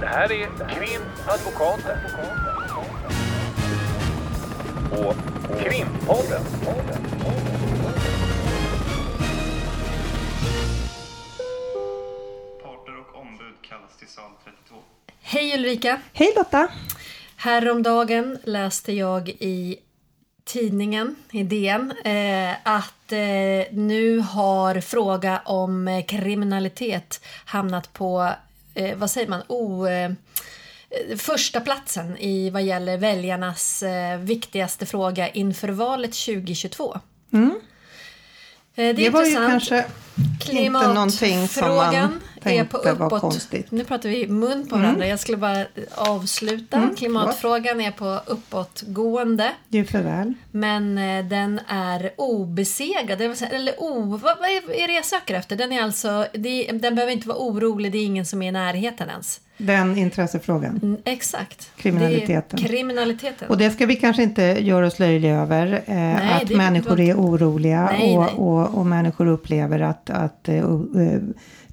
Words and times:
Det 0.00 0.06
här 0.06 0.32
är 0.32 0.46
Krimadvokaten. 0.68 1.98
Och 4.90 5.14
Krimpodden. 5.60 6.42
Parter 12.62 12.98
och 12.98 13.20
ombud 13.20 13.54
kallas 13.62 13.96
till 13.98 14.08
sal 14.08 14.30
32. 14.44 14.76
Hej 15.22 15.54
Ulrika! 15.54 16.00
Hej 16.12 16.32
Lotta! 16.36 16.68
Häromdagen 17.36 18.38
läste 18.44 18.92
jag 18.92 19.28
i 19.28 19.76
tidningen, 20.44 21.16
i 21.32 21.42
DN, 21.42 21.92
eh, 22.04 22.52
att 22.62 23.12
eh, 23.12 23.72
nu 23.72 24.18
har 24.18 24.80
fråga 24.80 25.42
om 25.44 25.88
eh, 25.88 26.04
kriminalitet 26.04 27.24
hamnat 27.44 27.92
på, 27.92 28.30
eh, 28.74 28.96
vad 28.96 29.10
säger 29.10 29.28
man, 29.28 29.42
o, 29.48 29.86
eh, 29.86 30.10
första 31.18 31.60
platsen 31.60 32.16
i 32.16 32.50
vad 32.50 32.62
gäller 32.62 32.98
väljarnas 32.98 33.82
eh, 33.82 34.18
viktigaste 34.18 34.86
fråga 34.86 35.28
inför 35.28 35.68
valet 35.68 36.12
2022. 36.12 37.00
Mm. 37.32 37.50
Eh, 37.50 37.56
Det, 38.74 38.82
är 38.82 38.94
Det 38.94 39.10
var 39.10 39.24
ju 39.24 39.34
kanske 39.34 39.84
inte 40.50 40.70
någonting 40.92 41.48
som 41.48 41.76
man 41.76 42.20
På 42.44 42.78
tänkte 42.78 42.92
var 42.92 43.20
konstigt. 43.20 43.70
Nu 43.70 43.84
pratar 43.84 44.08
vi 44.08 44.28
mun 44.28 44.68
på 44.68 44.76
varandra. 44.76 45.06
Jag 45.06 45.20
skulle 45.20 45.36
bara 45.36 45.66
avsluta. 45.94 46.76
Mm, 46.76 46.94
Klimatfrågan 46.94 47.80
är 47.80 47.90
på 47.90 48.20
uppåtgående. 48.26 49.52
Ju 49.68 49.84
för 49.84 50.02
väl. 50.02 50.34
Men 50.50 50.98
eh, 50.98 51.24
den 51.24 51.60
är 51.68 52.10
obesegrad. 52.16 53.20
Eller 53.20 53.74
o, 53.78 54.20
vad, 54.22 54.36
är 54.68 54.86
det 54.86 54.94
jag 54.94 55.04
söker 55.04 55.34
efter? 55.34 55.56
Den 55.56 55.72
är 55.72 55.82
alltså, 55.82 56.26
den 56.72 56.94
behöver 56.94 57.12
inte 57.12 57.28
vara 57.28 57.38
orolig. 57.38 57.92
Det 57.92 57.98
är 57.98 58.04
ingen 58.04 58.26
som 58.26 58.42
är 58.42 58.48
i 58.48 58.52
närheten 58.52 59.10
ens. 59.10 59.40
Den 59.56 59.98
intressefrågan. 59.98 60.80
Mm, 60.82 60.96
exakt. 61.04 61.70
Kriminaliteten. 61.76 62.58
Kriminaliteten. 62.58 63.48
Och 63.48 63.58
det 63.58 63.70
ska 63.70 63.86
vi 63.86 63.96
kanske 63.96 64.22
inte 64.22 64.42
göra 64.42 64.86
oss 64.86 64.98
löjliga 64.98 65.40
över. 65.40 65.72
Eh, 65.72 65.94
Nej, 65.94 66.42
att 66.42 66.50
människor 66.50 67.00
är 67.00 67.14
oroliga 67.14 67.90
Nej, 67.92 68.16
och, 68.16 68.24
nej. 68.24 68.34
Och, 68.34 68.78
och 68.78 68.86
människor 68.86 69.26
upplever 69.26 69.80
att, 69.80 70.10
att 70.10 70.48
eh, 70.48 70.56
eh, 70.56 70.64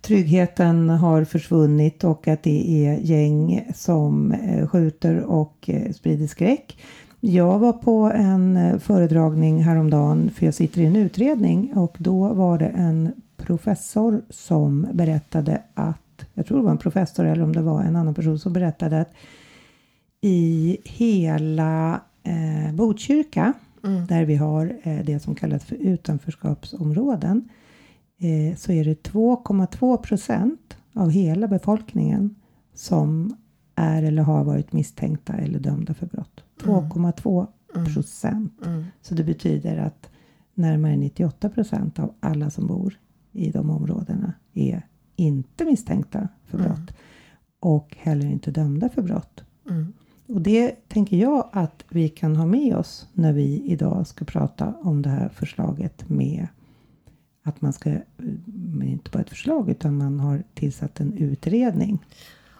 tryggheten 0.01 0.89
har 0.89 1.23
försvunnit 1.23 2.03
och 2.03 2.27
att 2.27 2.43
det 2.43 2.85
är 2.87 2.97
gäng 2.97 3.67
som 3.75 4.31
eh, 4.31 4.67
skjuter 4.67 5.19
och 5.23 5.69
eh, 5.69 5.91
sprider 5.91 6.27
skräck. 6.27 6.77
Jag 7.19 7.59
var 7.59 7.73
på 7.73 8.11
en 8.15 8.57
eh, 8.57 8.77
föredragning 8.77 9.63
häromdagen 9.63 10.29
för 10.35 10.45
jag 10.45 10.53
sitter 10.53 10.81
i 10.81 10.85
en 10.85 10.95
utredning 10.95 11.73
och 11.75 11.95
då 11.99 12.33
var 12.33 12.57
det 12.57 12.67
en 12.67 13.11
professor 13.37 14.21
som 14.29 14.87
berättade 14.93 15.61
att, 15.73 16.25
jag 16.33 16.45
tror 16.45 16.57
det 16.57 16.63
var 16.63 16.71
en 16.71 16.77
professor 16.77 17.25
eller 17.25 17.43
om 17.43 17.53
det 17.53 17.61
var 17.61 17.81
en 17.81 17.95
annan 17.95 18.13
person 18.13 18.39
som 18.39 18.53
berättade 18.53 19.01
att 19.01 19.13
i 20.21 20.77
hela 20.83 22.01
eh, 22.23 22.73
Botkyrka 22.73 23.53
där 24.07 24.25
vi 24.25 24.35
har 24.35 24.73
eh, 24.83 24.99
det 25.05 25.19
som 25.19 25.35
kallas 25.35 25.65
för 25.65 25.75
utanförskapsområden 25.75 27.49
eh, 28.21 28.55
så 28.55 28.71
är 28.71 28.85
det 28.85 29.07
2,2 29.07 29.97
procent 29.97 30.77
av 30.93 31.09
hela 31.09 31.47
befolkningen 31.47 32.35
som 32.73 33.35
är 33.75 34.03
eller 34.03 34.23
har 34.23 34.43
varit 34.43 34.73
misstänkta 34.73 35.33
eller 35.33 35.59
dömda 35.59 35.93
för 35.93 36.05
brott. 36.05 36.43
2,2 36.61 37.47
procent. 37.93 38.53
Så 39.01 39.15
det 39.15 39.23
betyder 39.23 39.77
att 39.77 40.09
närmare 40.53 40.97
98 40.97 41.49
procent 41.49 41.99
av 41.99 42.13
alla 42.19 42.49
som 42.49 42.67
bor 42.67 42.99
i 43.31 43.51
de 43.51 43.69
områdena 43.69 44.33
är 44.53 44.87
inte 45.15 45.65
misstänkta 45.65 46.27
för 46.45 46.57
brott 46.57 46.93
och 47.59 47.95
heller 47.99 48.25
inte 48.25 48.51
dömda 48.51 48.89
för 48.89 49.01
brott. 49.01 49.43
Mm. 49.69 49.93
Och 50.27 50.41
det 50.41 50.87
tänker 50.87 51.17
jag 51.17 51.49
att 51.51 51.85
vi 51.89 52.09
kan 52.09 52.35
ha 52.35 52.45
med 52.45 52.75
oss 52.75 53.07
när 53.13 53.33
vi 53.33 53.63
idag 53.65 54.07
ska 54.07 54.25
prata 54.25 54.73
om 54.81 55.01
det 55.01 55.09
här 55.09 55.29
förslaget 55.29 56.09
med 56.09 56.47
att 57.43 57.61
man 57.61 57.73
ska, 57.73 57.97
men 58.45 58.87
inte 58.87 59.09
bara 59.11 59.19
ett 59.21 59.29
förslag 59.29 59.69
utan 59.69 59.97
man 59.97 60.19
har 60.19 60.43
tillsatt 60.53 60.99
en 60.99 61.13
utredning. 61.17 61.99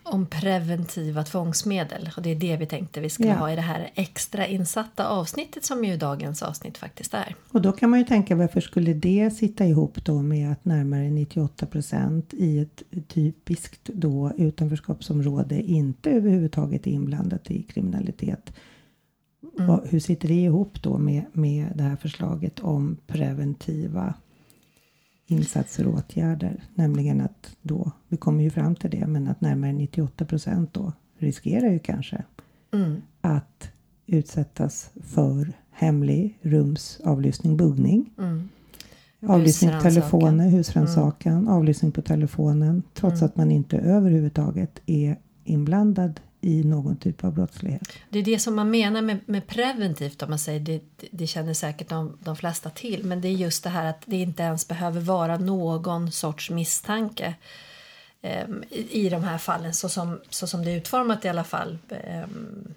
Om 0.04 0.26
preventiva 0.26 1.24
tvångsmedel. 1.24 2.10
Och 2.18 2.22
det 2.24 2.30
är 2.30 2.36
det 2.36 2.58
vi 2.58 2.66
tänkte 2.66 3.00
vi 3.02 3.10
skulle 3.10 3.30
Ja. 3.30 3.36
ha 3.36 3.52
i 3.52 3.56
det 3.56 3.62
här 3.62 3.92
extra 3.96 4.48
insatta 4.48 5.08
avsnittet 5.08 5.66
som 5.66 5.86
ju 5.86 5.98
dagens 5.98 6.42
avsnitt 6.44 6.78
faktiskt 6.78 7.14
är. 7.14 7.36
Och 7.52 7.62
då 7.62 7.72
kan 7.72 7.90
man 7.90 8.00
ju 8.00 8.06
tänka 8.06 8.36
varför 8.36 8.62
skulle 8.62 8.94
det 8.94 9.32
sitta 9.32 9.66
ihop 9.66 10.06
då 10.06 10.22
med 10.22 10.52
att 10.52 10.66
närmare 10.66 11.10
98 11.10 11.66
procent 11.66 12.34
i 12.34 12.60
ett 12.60 12.84
typiskt 13.08 13.90
då 13.94 14.32
utanförskapsområde 14.38 15.62
inte 15.62 16.10
överhuvudtaget 16.12 16.88
är 16.88 16.92
inblandat 16.92 17.52
i 17.52 17.64
kriminalitet. 17.64 18.54
Vad- 19.58 19.88
Hur 19.88 20.00
sitter 20.00 20.28
det 20.28 20.34
ihop 20.44 20.82
då 20.84 20.98
med, 20.98 21.24
med 21.34 21.68
det 21.76 21.84
här 21.84 21.96
förslaget 21.96 22.60
om 22.60 22.98
preventiva 23.08 24.14
insatser 25.32 25.88
och 25.88 25.94
åtgärder? 25.94 26.64
Nämligen 26.76 27.22
att 27.22 27.56
då, 27.62 27.92
vi 28.08 28.18
kommer 28.18 28.44
ju 28.44 28.50
fram 28.50 28.76
till 28.76 28.90
det, 28.90 29.08
men 29.08 29.28
att 29.28 29.42
närmare 29.42 29.74
98 29.74 30.26
procent 30.26 30.74
då 30.74 30.94
riskerar 31.18 31.70
ju 31.72 31.80
kanske 31.80 32.24
Mm. 32.74 33.02
att 33.22 33.70
utsättas 34.08 34.90
för 35.04 35.54
hemlig 35.72 36.38
rumsavlyssning, 36.42 37.58
buggning. 37.58 38.10
Mm. 38.18 38.50
Avlyssning 39.28 39.72
på 39.72 39.82
telefoner, 39.82 40.50
husrannsakan, 40.50 41.48
avlyssning 41.48 41.92
på 41.92 42.02
telefonen. 42.02 42.84
Trots 42.94 43.22
att 43.22 43.36
man 43.36 43.52
inte 43.52 43.78
överhuvudtaget 43.78 44.82
är 44.86 45.18
inblandad 45.44 46.20
i 46.42 46.64
någon 46.64 46.98
typ 46.98 47.24
av 47.24 47.34
brottslighet. 47.34 47.90
Det 48.10 48.20
är 48.20 48.24
det 48.24 48.40
som 48.40 48.56
man 48.56 48.72
menar 48.72 49.02
med, 49.02 49.20
med 49.26 49.48
preventivt 49.48 50.24
om 50.24 50.30
man 50.30 50.40
säger 50.40 50.60
det, 50.60 50.82
det, 51.12 51.28
känner 51.28 51.54
säkert 51.54 51.90
de, 51.90 52.18
de 52.20 52.36
flesta 52.36 52.70
till 52.70 53.04
men 53.04 53.22
det 53.22 53.28
är 53.28 53.32
just 53.32 53.64
det 53.64 53.70
här 53.70 53.86
att 53.86 54.02
det 54.06 54.16
inte 54.18 54.44
ens 54.44 54.68
behöver 54.68 55.02
vara 55.02 55.38
någon 55.38 56.12
sorts 56.12 56.50
misstanke 56.50 57.34
ehm, 58.22 58.64
i, 58.70 59.06
i 59.06 59.10
de 59.10 59.24
här 59.24 59.38
fallen 59.38 59.74
så 59.74 59.90
som, 59.90 60.20
så 60.30 60.48
som 60.48 60.66
det 60.66 60.72
är 60.72 60.78
utformat 60.78 61.26
i 61.26 61.30
alla 61.30 61.44
fall 61.44 61.78
ehm, 61.90 62.74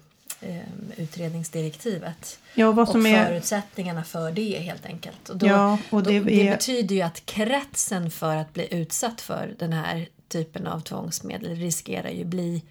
utredningsdirektivet 0.97 2.39
Ja, 2.53 2.71
vad 2.71 2.87
och 2.87 2.91
som 2.91 3.05
är... 3.05 3.25
förutsättningarna 3.25 4.03
för 4.03 4.31
det 4.31 4.59
helt 4.59 4.85
enkelt. 4.85 5.29
Och 5.29 5.37
då, 5.37 5.47
Ja, 5.47 5.77
och 5.89 6.03
det 6.03 6.19
då, 6.19 6.25
det 6.25 6.47
är- 6.47 6.51
betyder 6.51 6.95
ju 6.95 7.01
att 7.01 7.25
kretsen 7.25 8.11
för 8.11 8.35
att 8.35 8.53
bli 8.53 8.67
utsatt 8.73 9.21
för 9.21 9.55
den 9.59 9.73
här 9.73 10.07
typen 10.27 10.67
av 10.67 10.79
tvångsmedel 10.79 11.55
riskerar 11.55 12.09
ju 12.09 12.25
bli 12.25 12.61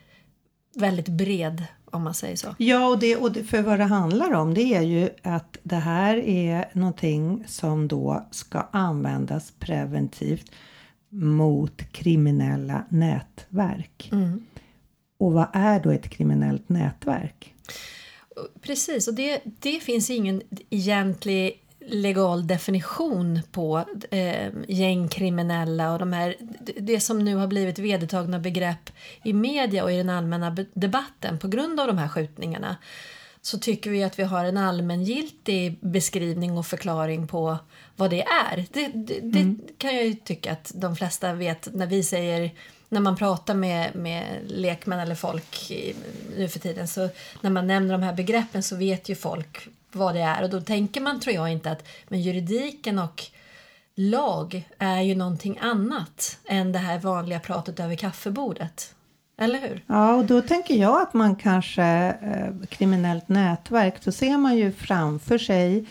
väldigt 0.77 1.09
bred 1.09 1.65
om 1.85 2.03
man 2.03 2.15
säger 2.15 2.37
så. 2.37 2.55
Ja, 2.59 2.89
och, 2.89 2.99
det, 2.99 3.17
och 3.17 3.33
det, 3.33 3.45
för 3.45 3.63
vad 3.63 3.79
det 3.79 3.85
handlar 3.85 4.33
om 4.33 4.55
det 4.55 4.75
är 4.75 4.83
ju 4.83 5.09
att 5.23 5.59
det 5.63 5.77
här 5.77 6.17
är 6.17 6.71
någonting 6.73 7.45
som 7.47 7.89
då 7.89 8.27
ska 8.31 8.69
användas 8.71 9.53
preventivt 9.59 10.51
mot 11.09 11.93
kriminella 11.93 12.85
nätverk. 12.89 14.11
Och 15.19 15.33
vad 15.33 15.47
är 15.53 15.81
då 15.81 15.91
ett 15.91 16.09
kriminellt 16.09 16.69
nätverk? 16.69 17.55
Precis, 18.63 19.09
och 19.09 19.15
det, 19.15 19.43
det 19.45 19.81
finns 19.81 20.11
ingen 20.11 20.43
egentlig 20.71 21.64
legal 21.87 22.47
definition 22.47 23.41
på 23.53 23.85
eh, 24.11 24.53
gängkriminella 24.69 25.93
och 25.93 25.99
de 25.99 26.13
här, 26.13 26.37
det- 26.77 27.01
som 27.01 27.19
nu 27.19 27.35
har 27.37 27.47
blivit 27.47 27.79
vedertagna 27.79 28.39
begrepp 28.39 28.91
i 29.23 29.33
media 29.33 29.85
och 29.85 29.93
i 29.93 29.97
den 29.97 30.11
allmänna 30.11 30.57
debatten 30.75 31.39
på 31.39 31.49
grund 31.49 31.81
av 31.81 31.87
de 31.87 31.99
här 31.99 32.09
skjutningarna 32.09 32.77
så 33.43 33.59
tycker 33.59 33.91
vi 33.91 34.03
att 34.05 34.19
vi 34.19 34.23
har 34.23 34.45
en 34.45 34.57
allmängiltig 34.57 35.79
beskrivning 35.81 36.59
och 36.59 36.67
förklaring 36.67 37.27
på 37.27 37.59
vad 37.97 38.11
det 38.11 38.23
är. 38.23 38.65
Det, 38.73 38.89
det, 38.95 39.21
det 39.23 39.57
kan 39.79 39.95
jag 39.95 40.07
ju 40.07 40.15
tycka 40.15 40.53
att 40.53 40.73
de 40.75 40.97
flesta 40.97 41.33
vet 41.33 41.69
när 41.75 41.87
vi 41.87 42.03
säger 42.03 42.51
när 42.89 43.01
man 43.01 43.17
pratar 43.17 43.55
med, 43.55 43.95
med 43.95 44.25
lekmän 44.47 44.99
eller 45.01 45.15
folk 45.15 45.71
i, 45.71 45.95
nu 46.37 46.49
för 46.49 46.59
tiden 46.59 46.89
så 46.89 47.09
när 47.41 47.51
man 47.51 47.67
nämner 47.67 47.93
de 47.93 48.03
här 48.03 48.15
begreppen 48.15 48.63
så 48.63 48.77
vet 48.77 49.09
ju 49.09 49.15
folk 49.15 49.69
vad 49.97 50.15
det 50.15 50.21
är 50.21 50.43
och 50.43 50.51
då 50.51 50.61
tänker 50.61 51.01
man 51.01 51.21
tror 51.21 51.35
jag 51.35 51.53
inte 51.53 51.71
att 51.71 51.89
men 52.09 52.23
juridiken 52.23 52.99
och 52.99 53.23
lag 53.95 54.69
är 54.79 55.01
ju 55.01 55.15
någonting 55.15 55.59
annat 55.61 56.39
än 56.49 56.73
det 56.73 56.79
här 56.79 56.99
vanliga 56.99 57.41
pratet 57.41 57.81
över 57.81 57.95
kaffebordet. 57.95 58.95
Eller 59.39 59.61
hur? 59.61 59.85
Ja, 59.87 60.15
och 60.15 60.25
då 60.25 60.41
tänker 60.41 60.75
jag 60.75 61.03
att 61.03 61.15
man 61.15 61.37
kanske, 61.37 61.85
eh, 62.23 62.67
kriminellt 62.69 63.29
nätverk, 63.29 63.95
så 64.03 64.13
ser 64.13 64.39
man 64.39 64.57
ju 64.57 64.73
framför 64.73 65.39
sig 65.39 65.85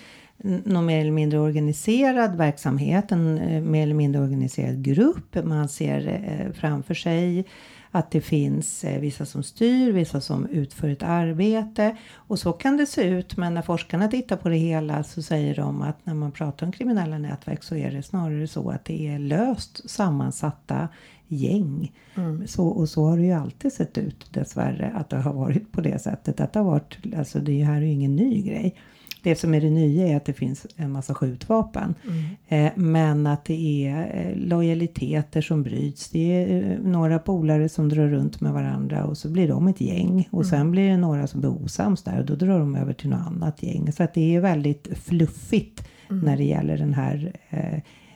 någon 0.43 0.85
mer 0.85 1.01
eller 1.01 1.11
mindre 1.11 1.39
organiserad 1.39 2.35
verksamhet, 2.37 3.11
en 3.11 3.37
eh, 3.37 3.61
mer 3.61 3.83
eller 3.83 3.95
mindre 3.95 4.21
organiserad 4.21 4.83
grupp. 4.83 5.35
Man 5.43 5.69
ser 5.69 6.07
eh, 6.07 6.53
framför 6.53 6.93
sig 6.93 7.45
att 7.95 8.11
det 8.11 8.21
finns 8.21 8.83
eh, 8.83 8.99
vissa 8.99 9.25
som 9.25 9.43
styr, 9.43 9.91
vissa 9.91 10.21
som 10.21 10.45
utför 10.45 10.89
ett 10.89 11.03
arbete 11.03 11.97
och 12.15 12.39
så 12.39 12.53
kan 12.53 12.77
det 12.77 12.85
se 12.85 13.03
ut. 13.03 13.37
Men 13.37 13.53
när 13.53 13.61
forskarna 13.61 14.07
tittar 14.07 14.37
på 14.37 14.49
det 14.49 14.55
hela 14.55 15.03
så 15.03 15.21
säger 15.21 15.55
de 15.55 15.81
att 15.81 16.05
när 16.05 16.13
man 16.13 16.31
pratar 16.31 16.65
om 16.65 16.71
kriminella 16.71 17.17
nätverk 17.17 17.63
så 17.63 17.75
är 17.75 17.91
det 17.91 18.03
snarare 18.03 18.47
så 18.47 18.69
att 18.69 18.85
det 18.85 19.07
är 19.07 19.19
löst 19.19 19.89
sammansatta 19.89 20.87
gäng. 21.27 21.91
Mm. 22.15 22.47
Så, 22.47 22.67
och 22.67 22.89
så 22.89 23.05
har 23.05 23.17
det 23.17 23.23
ju 23.23 23.31
alltid 23.31 23.73
sett 23.73 23.97
ut 23.97 24.33
dessvärre 24.33 24.91
att 24.95 25.09
det 25.09 25.17
har 25.17 25.33
varit 25.33 25.71
på 25.71 25.81
det 25.81 26.01
sättet. 26.01 26.39
Att 26.39 26.53
det, 26.53 26.59
har 26.59 26.65
varit, 26.65 26.97
alltså 27.17 27.39
det 27.39 27.63
här 27.63 27.75
är 27.75 27.81
ju 27.81 27.91
ingen 27.91 28.15
ny 28.15 28.41
grej. 28.41 28.75
Det 29.23 29.35
som 29.35 29.53
är 29.53 29.61
det 29.61 29.69
nya 29.69 30.07
är 30.07 30.17
att 30.17 30.25
det 30.25 30.33
finns 30.33 30.67
en 30.75 30.91
massa 30.91 31.13
skjutvapen. 31.13 31.95
Mm. 32.07 32.65
Eh, 32.65 32.71
men 32.75 33.27
att 33.27 33.45
det 33.45 33.87
är 33.87 34.25
eh, 34.29 34.37
lojaliteter 34.37 35.41
som 35.41 35.63
bryts. 35.63 36.09
Det 36.09 36.33
är 36.33 36.71
eh, 36.71 36.79
några 36.79 37.19
polare 37.19 37.69
som 37.69 37.89
drar 37.89 38.07
runt 38.07 38.41
med 38.41 38.53
varandra 38.53 39.05
och 39.05 39.17
så 39.17 39.29
blir 39.29 39.47
de 39.47 39.67
ett 39.67 39.81
gäng. 39.81 40.27
Och 40.31 40.43
mm. 40.43 40.49
sen 40.49 40.71
blir 40.71 40.89
det 40.89 40.97
några 40.97 41.27
som 41.27 41.39
blir 41.39 41.63
osams 41.63 42.03
där 42.03 42.19
och 42.19 42.25
då 42.25 42.35
drar 42.35 42.59
de 42.59 42.75
över 42.75 42.93
till 42.93 43.09
något 43.09 43.27
annat 43.27 43.63
gäng. 43.63 43.91
Så 43.91 44.03
att 44.03 44.13
det 44.13 44.35
är 44.35 44.39
väldigt 44.39 44.87
fluffigt 45.03 45.87
mm. 46.09 46.25
när 46.25 46.37
det 46.37 46.43
gäller 46.43 46.77
den 46.77 46.93
här 46.93 47.33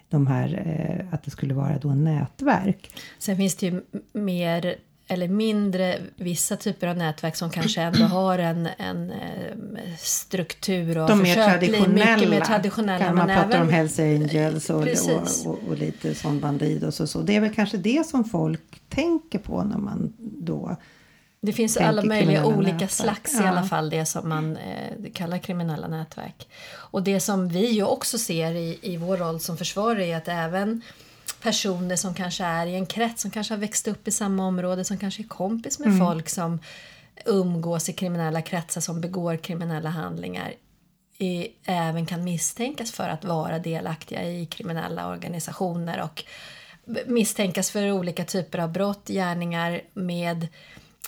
de 0.10 0.28
här, 0.28 1.08
att 1.12 1.24
det 1.24 1.32
skulle 1.32 1.54
vara 1.54 1.78
då 1.78 1.90
nätverk. 1.94 2.92
Sen 3.20 3.38
finns 3.38 3.56
det 3.56 3.66
ju 3.66 3.82
mer 4.14 4.76
eller 5.08 5.28
mindre 5.28 6.00
vissa 6.16 6.58
typer 6.58 6.88
av 6.88 6.98
nätverk 6.98 7.36
som 7.36 7.50
kanske 7.50 7.82
ändå 7.82 8.04
har 8.04 8.40
en, 8.40 8.70
en 8.78 9.12
eh, 9.12 9.96
struktur 10.00 10.98
och 10.98 11.08
De 11.08 11.22
mer 11.22 11.36
traditionella. 11.36 12.16
Mycket 12.16 12.30
mer 12.30 12.42
traditionella. 12.42 13.06
Kan 13.06 13.16
man 13.16 13.28
prata 13.28 13.62
om 13.62 13.70
Hells 13.70 14.00
Angels 14.00 14.70
och, 14.70 14.84
och, 14.84 15.46
och, 15.46 15.60
och, 15.70 15.78
lite 15.78 16.16
sån 16.16 16.40
Bandidos 16.40 17.00
och 17.00 17.10
så. 17.10 17.22
Det 17.22 17.36
är 17.36 17.40
väl 17.40 17.56
kanske 17.56 17.78
det 17.78 18.08
som 18.08 18.24
folk 18.26 18.82
tänker 18.90 19.40
på 19.40 19.64
när 19.64 19.78
man 19.78 20.14
då 20.20 20.78
det 21.42 21.54
finns 21.54 21.78
alla 21.78 22.04
möjliga 22.04 22.46
olika 22.46 22.72
nätverk. 22.72 22.92
slags 22.92 23.34
ja. 23.34 23.44
i 23.44 23.48
alla 23.48 23.64
fall 23.64 23.90
det 23.90 24.06
som 24.06 24.30
man 24.30 24.58
eh, 24.58 25.12
kallar 25.14 25.38
kriminella 25.38 25.88
nätverk. 25.88 26.48
Och 26.70 27.04
det 27.04 27.20
som 27.20 27.50
vi 27.50 27.72
ju 27.72 27.84
också 27.84 28.18
ser 28.18 28.52
i, 28.52 28.80
i 28.82 28.98
vår 28.98 29.18
roll 29.18 29.40
som 29.40 29.58
försvarare 29.58 30.06
är 30.06 30.18
att 30.18 30.28
även 30.28 30.82
personer 31.42 31.96
som 31.96 32.14
kanske 32.14 32.44
är 32.44 32.66
i 32.68 32.76
en 32.76 32.86
krets 32.86 33.22
som 33.22 33.32
kanske 33.32 33.54
har 33.54 33.60
växt 33.60 33.88
upp 33.88 34.08
i 34.08 34.12
samma 34.12 34.48
område 34.48 34.84
som 34.84 34.98
kanske 34.98 35.24
är 35.24 35.28
kompis 35.28 35.80
med 35.80 35.88
mm. 35.88 36.00
folk 36.00 36.30
som 36.30 36.60
umgås 37.26 37.90
i 37.90 37.94
kriminella 37.94 38.42
kretsar 38.42 38.82
som 38.82 39.02
begår 39.02 39.38
kriminella 39.38 39.90
handlingar 39.90 40.54
i, 41.18 41.48
även 41.66 42.06
kan 42.06 42.24
misstänkas 42.24 42.92
för 42.92 43.10
att 43.10 43.26
vara 43.26 43.60
delaktiga 43.60 44.24
i 44.24 44.46
kriminella 44.46 45.08
organisationer 45.08 46.02
och 46.02 46.24
misstänkas 47.06 47.72
för 47.72 47.92
olika 47.92 48.26
typer 48.26 48.60
av 48.60 48.72
brott, 48.72 49.08
gärningar 49.08 49.82
med 49.94 50.48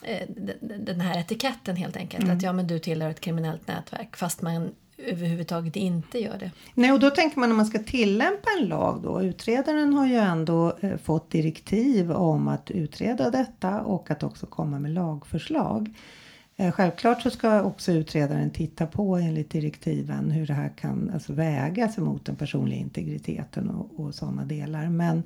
eh, 0.04 0.28
den 0.62 1.02
här 1.02 1.20
etiketten 1.20 1.76
helt 1.76 1.98
enkelt. 1.98 2.24
Mm. 2.24 2.38
Att 2.38 2.44
ja 2.44 2.54
men 2.54 2.68
du 2.68 2.80
tillhör 2.80 3.10
ett 3.10 3.22
kriminellt 3.22 3.68
nätverk 3.68 4.16
fast 4.16 4.42
man 4.42 4.76
överhuvudtaget 5.08 5.76
inte 5.76 6.20
gör 6.20 6.38
det. 6.38 6.52
Nej, 6.74 6.92
och 6.92 7.00
då 7.00 7.10
tänker 7.10 7.40
man 7.40 7.52
om 7.52 7.58
man 7.58 7.66
ska 7.66 7.80
tillämpa 7.80 8.50
en 8.60 8.68
lag 8.68 9.02
då. 9.04 9.22
Utredaren 9.22 9.94
har 9.94 10.08
ju 10.08 10.16
ändå 10.16 10.78
eh, 10.82 10.98
fått 10.98 11.32
direktiv 11.32 12.12
om 12.12 12.48
att 12.48 12.72
utreda 12.72 13.30
detta 13.30 13.82
och 13.82 14.12
att 14.12 14.24
också 14.24 14.46
komma 14.46 14.80
med 14.80 14.92
lagförslag. 14.92 15.94
Eh, 16.56 16.72
självklart 16.72 17.22
så 17.22 17.30
ska 17.30 17.64
också 17.64 17.92
utredaren 17.92 18.50
titta 18.50 18.88
på 18.88 19.16
enligt 19.16 19.52
direktiven 19.52 20.32
hur 20.32 20.48
det 20.48 20.54
här 20.54 20.70
kan 20.78 21.12
alltså 21.14 21.34
vägas 21.34 21.98
mot 21.98 22.26
den 22.26 22.36
personliga 22.36 22.80
integriteten 22.80 23.70
och, 23.70 24.00
och 24.00 24.16
sådana 24.16 24.46
delar. 24.46 24.90
Men 24.90 25.24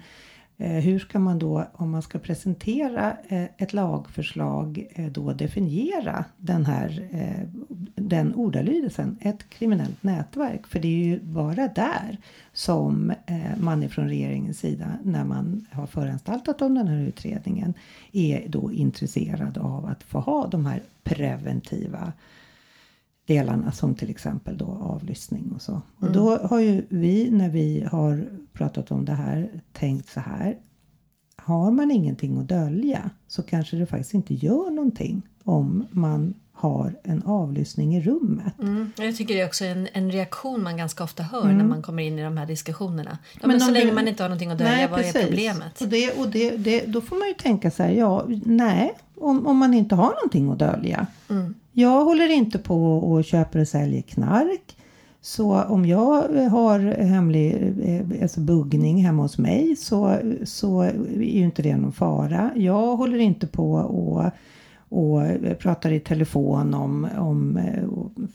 Eh, 0.58 0.72
hur 0.72 1.00
ska 1.00 1.20
man 1.20 1.40
då, 1.40 1.66
om 1.74 1.92
man 1.92 2.02
ska 2.02 2.20
presentera 2.20 3.18
eh, 3.28 3.44
ett 3.58 3.74
lagförslag, 3.74 4.88
eh, 4.92 5.06
då 5.06 5.34
definiera 5.34 6.26
den 6.38 6.66
här 6.66 7.10
den 7.96 8.36
ordalydelsen, 8.36 9.18
ett 9.22 9.50
kriminellt 9.50 10.04
nätverk? 10.04 10.68
För 10.68 10.80
det 10.80 10.88
är 10.88 11.06
ju 11.06 11.20
bara 11.20 11.68
där 11.68 12.18
som 12.54 13.14
man 13.58 13.84
ifrån 13.84 14.08
regeringens 14.08 14.60
sida, 14.60 14.86
när 15.04 15.24
man 15.24 15.66
har 15.72 15.88
föranstaltat 15.88 16.62
om 16.62 16.76
den 16.76 16.88
här 16.88 17.02
utredningen, 17.08 17.74
är 18.12 18.44
då 18.48 18.72
intresserad 18.72 19.58
av 19.58 19.86
att 19.86 20.04
få 20.04 20.20
ha 20.20 20.48
de 20.48 20.66
här 20.66 20.82
preventiva 21.04 22.14
delarna 23.26 23.72
som 23.72 23.96
till 23.96 24.10
exempel 24.10 24.58
då 24.58 24.66
avlyssning 24.82 25.52
och 25.56 25.62
så. 25.62 25.72
Mm. 25.72 25.84
Och 26.00 26.12
då 26.12 26.38
har 26.38 26.60
ju 26.60 26.86
vi 26.90 27.30
när 27.32 27.50
vi 27.50 27.88
har 27.92 28.28
pratat 28.54 28.92
om 28.92 29.06
det 29.06 29.14
här 29.14 29.50
tänkt 29.74 30.10
så 30.10 30.20
här. 30.20 30.58
Har 31.36 31.72
man 31.72 31.92
ingenting 31.92 32.38
att 32.38 32.48
dölja 32.48 33.10
så 33.28 33.44
kanske 33.44 33.78
det 33.78 33.86
faktiskt 33.86 34.14
inte 34.14 34.34
gör 34.34 34.72
någonting 34.72 35.22
om 35.44 35.86
man 35.92 36.34
har 36.54 36.96
en 37.04 37.24
avlyssning 37.24 37.96
i 37.96 38.02
rummet. 38.02 38.60
Mm. 38.60 38.92
Jag 38.98 39.16
tycker 39.16 39.34
det 39.34 39.42
är 39.42 39.46
också 39.46 39.66
en, 39.66 39.88
en 39.94 40.12
reaktion 40.12 40.64
man 40.64 40.78
ganska 40.78 41.04
ofta 41.04 41.24
hör 41.24 41.44
mm. 41.44 41.58
när 41.58 41.66
man 41.66 41.82
kommer 41.82 42.04
in 42.04 42.20
i 42.20 42.24
de 42.24 42.38
här 42.38 42.46
diskussionerna. 42.46 43.18
Ja, 43.34 43.40
men, 43.42 43.50
men 43.50 43.62
så 43.62 43.72
länge 43.72 43.94
man 43.94 44.08
inte 44.08 44.24
har 44.24 44.30
någonting 44.30 44.52
att 44.52 44.58
dölja, 44.58 44.74
nej, 44.74 44.88
vad 44.88 45.00
precis. 45.00 45.16
är 45.16 45.28
problemet? 45.28 45.82
Och, 45.82 45.88
det, 45.88 46.12
och 46.12 46.28
det, 46.28 46.58
det, 46.58 46.86
då 46.86 47.02
får 47.02 47.16
man 47.16 47.28
ju 47.28 47.34
tänka 47.34 47.72
så 47.72 47.84
här, 47.84 47.92
ja, 47.92 48.26
nej, 48.46 48.94
om, 49.16 49.48
om 49.48 49.58
man 49.58 49.74
inte 49.74 49.96
har 49.96 50.14
någonting 50.14 50.52
att 50.52 50.60
dölja. 50.60 51.08
Mm. 51.30 51.54
Jag 51.74 52.06
håller 52.06 52.30
inte 52.30 52.60
på 52.60 52.98
och 52.98 53.24
köper 53.24 53.60
och 53.60 53.68
säljer 53.68 54.02
knark. 54.02 54.78
Så 55.22 55.62
om 55.64 55.86
jag 55.86 56.22
har 56.50 56.80
hemlig 57.04 57.74
eh, 57.84 58.22
alltså 58.22 58.40
buggning 58.40 59.06
hemma 59.06 59.22
hos 59.22 59.38
mig 59.38 59.76
så, 59.76 60.18
så 60.44 60.82
är 60.82 60.94
ju 61.20 61.44
inte 61.44 61.62
det 61.62 61.78
någon 61.78 61.92
fara. 61.92 62.52
Jag 62.56 62.96
håller 62.96 63.18
inte 63.18 63.48
på 63.48 63.74
och, 63.74 64.26
och 64.90 65.22
pratar 65.60 65.92
i 65.92 66.00
telefon 66.00 66.74
om, 66.74 67.08
om 67.18 67.58
eh, 67.58 67.84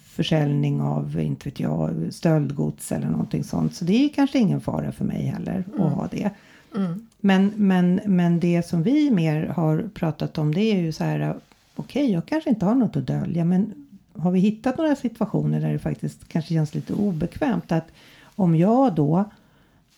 försäljning 0.05 0.81
av, 0.81 1.20
inte 1.20 1.49
vet 1.49 1.61
jag, 1.61 1.91
stöldgods 2.11 2.93
eller 2.93 3.08
någonting 3.08 3.44
sånt. 3.44 3.75
Så 3.75 3.84
det 3.84 4.05
är 4.05 4.08
kanske 4.08 4.38
ingen 4.38 4.61
fara 4.61 4.93
för 4.93 5.05
mig 5.05 5.23
heller 5.23 5.64
mm. 5.75 5.82
att 5.82 5.93
ha 5.93 6.08
det. 6.11 6.31
Mm. 6.76 7.06
Men, 7.20 7.52
men, 7.56 8.00
men 8.06 8.41
det 8.41 8.67
som 8.67 8.82
vi 8.82 9.11
mer 9.11 9.46
har 9.46 9.91
pratat 9.94 10.38
om 10.38 10.55
det 10.55 10.61
är 10.61 10.79
ju 10.79 10.93
så 10.93 11.05
här 11.05 11.34
okej, 11.79 12.03
okay, 12.03 12.13
jag 12.13 12.27
kanske 12.27 12.51
inte 12.51 12.67
har 12.67 12.75
något 12.75 12.97
att 12.97 13.07
dölja, 13.07 13.45
men 13.45 13.75
har 14.13 14.31
vi 14.31 14.41
hittat 14.41 14.79
några 14.79 14.97
situationer 14.97 15.61
där 15.61 15.73
det 15.73 15.79
faktiskt 15.79 16.29
kanske 16.29 16.55
känns 16.55 16.75
lite 16.75 16.95
obekvämt 16.95 17.73
att 17.73 17.89
om 18.23 18.57
jag 18.57 18.95
då 18.95 19.25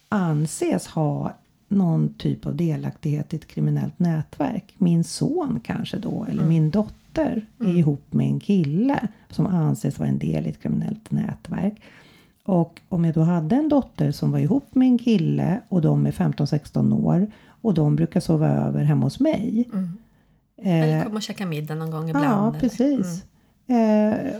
anses 0.08 0.86
ha 0.86 1.32
någon 1.68 2.14
typ 2.14 2.46
av 2.46 2.56
delaktighet 2.56 3.34
i 3.34 3.36
ett 3.36 3.46
kriminellt 3.46 3.98
nätverk. 3.98 4.74
Min 4.78 5.04
son 5.04 5.60
kanske 5.64 5.96
då, 5.96 6.24
eller 6.24 6.42
mm. 6.42 6.48
min 6.48 6.70
dotter 6.70 7.46
är 7.58 7.64
mm. 7.64 7.76
ihop 7.76 8.12
med 8.12 8.26
en 8.26 8.40
kille 8.40 9.08
som 9.30 9.46
anses 9.46 9.98
vara 9.98 10.08
en 10.08 10.18
del 10.18 10.46
i 10.46 10.50
ett 10.50 10.62
kriminellt 10.62 11.10
nätverk. 11.10 11.80
Och 12.44 12.80
om 12.88 13.04
jag 13.04 13.14
då 13.14 13.20
hade 13.20 13.56
en 13.56 13.68
dotter 13.68 14.12
som 14.12 14.32
var 14.32 14.38
ihop 14.38 14.74
med 14.74 14.88
en 14.88 14.98
kille 14.98 15.60
och 15.68 15.82
de 15.82 16.06
är 16.06 16.12
15-16 16.12 17.04
år 17.04 17.26
och 17.46 17.74
de 17.74 17.96
brukar 17.96 18.20
sova 18.20 18.48
över 18.48 18.84
hemma 18.84 19.06
hos 19.06 19.20
mig. 19.20 19.68
Mm. 19.72 19.88
Eller 20.62 20.98
eh, 20.98 21.04
komma 21.04 21.16
och 21.16 21.22
käka 21.22 21.46
middag 21.46 21.74
någon 21.74 21.90
gång 21.90 22.08
ibland. 22.08 22.56
Ja, 22.56 22.60
precis. 22.60 23.24
Mm. 23.66 24.12
Eh, 24.12 24.32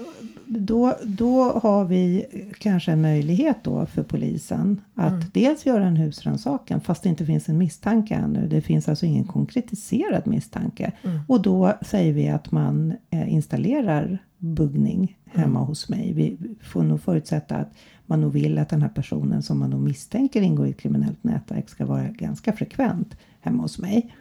då, 0.46 0.96
då 1.04 1.42
har 1.42 1.84
vi 1.84 2.26
kanske 2.58 2.92
en 2.92 3.00
möjlighet 3.00 3.56
då 3.62 3.86
för 3.86 4.02
polisen 4.02 4.80
att 4.94 5.12
mm. 5.12 5.24
dels 5.32 5.66
göra 5.66 5.84
en 5.84 5.96
husrannsakan 5.96 6.80
fast 6.80 7.02
det 7.02 7.08
inte 7.08 7.26
finns 7.26 7.48
en 7.48 7.58
misstanke 7.58 8.14
ännu. 8.14 8.48
Det 8.48 8.60
finns 8.60 8.88
alltså 8.88 9.06
ingen 9.06 9.24
konkretiserad 9.24 10.26
misstanke. 10.26 10.92
Mm. 11.02 11.20
Och 11.28 11.42
då 11.42 11.72
säger 11.82 12.12
vi 12.12 12.28
att 12.28 12.52
man 12.52 12.94
eh, 13.10 13.32
installerar 13.32 14.18
buggning 14.38 15.18
hemma 15.24 15.58
mm. 15.58 15.68
hos 15.68 15.88
mig. 15.88 16.12
Vi 16.12 16.38
får 16.62 16.82
nog 16.82 17.00
förutsätta 17.00 17.56
att 17.56 17.72
man 18.06 18.20
nog 18.20 18.32
vill 18.32 18.58
att 18.58 18.68
den 18.68 18.82
här 18.82 18.88
personen 18.88 19.42
som 19.42 19.58
man 19.58 19.70
nog 19.70 19.80
misstänker 19.80 20.42
ingår 20.42 20.66
i 20.66 20.70
ett 20.70 20.80
kriminellt 20.80 21.24
nätverk 21.24 21.68
ska 21.68 21.86
vara 21.86 22.08
ganska 22.08 22.52
frekvent 22.52 23.16
hemma 23.40 23.62
hos 23.62 23.78
mig. 23.78 24.14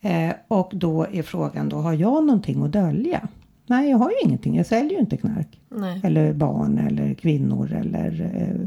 Eh, 0.00 0.32
och 0.48 0.72
då 0.74 1.06
är 1.12 1.22
frågan 1.22 1.68
då, 1.68 1.76
har 1.76 1.92
jag 1.92 2.24
någonting 2.24 2.62
att 2.62 2.72
dölja? 2.72 3.28
Nej, 3.66 3.90
jag 3.90 3.98
har 3.98 4.10
ju 4.10 4.16
ingenting. 4.24 4.56
Jag 4.56 4.66
säljer 4.66 4.92
ju 4.92 4.98
inte 4.98 5.16
knark. 5.16 5.60
Nej. 5.68 6.00
Eller 6.04 6.32
barn 6.32 6.78
eller 6.78 7.14
kvinnor 7.14 7.72
eller 7.72 8.30
eh, 8.34 8.60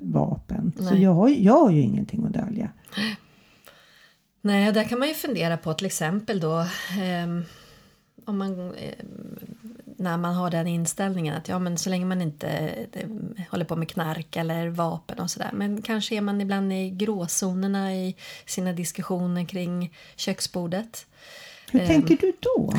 vapen. 0.00 0.72
Nej. 0.76 0.88
Så 0.88 0.96
jag 0.96 1.14
har, 1.14 1.28
jag 1.28 1.60
har 1.60 1.70
ju 1.70 1.80
ingenting 1.80 2.24
att 2.24 2.32
dölja. 2.32 2.68
Nej, 4.42 4.72
där 4.72 4.84
kan 4.84 4.98
man 4.98 5.08
ju 5.08 5.14
fundera 5.14 5.56
på 5.56 5.74
till 5.74 5.86
exempel 5.86 6.40
då 6.40 6.60
eh, 6.60 7.44
om 8.24 8.38
man, 8.38 8.74
eh, 8.74 9.04
när 10.00 10.16
man 10.16 10.34
har 10.34 10.50
den 10.50 10.66
inställningen 10.66 11.36
att 11.36 11.48
ja, 11.48 11.58
men 11.58 11.78
så 11.78 11.90
länge 11.90 12.04
man 12.04 12.22
inte 12.22 12.74
det, 12.92 13.08
håller 13.50 13.64
på 13.64 13.76
med 13.76 13.88
knark 13.88 14.36
eller 14.36 14.68
vapen 14.68 15.18
och 15.18 15.30
sådär. 15.30 15.50
Men 15.52 15.82
kanske 15.82 16.14
är 16.14 16.20
man 16.20 16.40
ibland 16.40 16.72
i 16.72 16.90
gråzonerna 16.90 17.94
i 17.94 18.16
sina 18.46 18.72
diskussioner 18.72 19.44
kring 19.44 19.94
köksbordet. 20.16 21.06
Hur 21.72 21.86
tänker 21.86 22.16
du 22.16 22.32
då? 22.40 22.72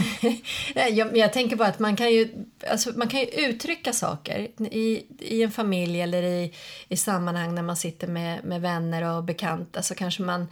jag, 0.91 1.17
jag, 1.17 1.33
tänker 1.33 1.55
bara 1.55 1.67
att 1.67 1.79
man 1.79 1.95
kan 1.95 2.11
ju, 2.11 2.29
alltså, 2.67 2.91
man 2.95 3.07
kan 3.07 3.19
ju 3.19 3.25
uttrycka 3.25 3.93
saker 3.93 4.39
i, 4.71 5.05
i 5.19 5.43
en 5.43 5.51
familj 5.51 6.01
eller 6.01 6.23
i, 6.23 6.53
i 6.87 6.97
sammanhang 6.97 7.55
när 7.55 7.61
man 7.61 7.75
sitter 7.75 8.07
med, 8.07 8.45
med 8.45 8.61
vänner 8.61 9.17
och 9.17 9.23
bekanta 9.23 9.81
så 9.81 9.95
kanske 9.95 10.23
man 10.23 10.47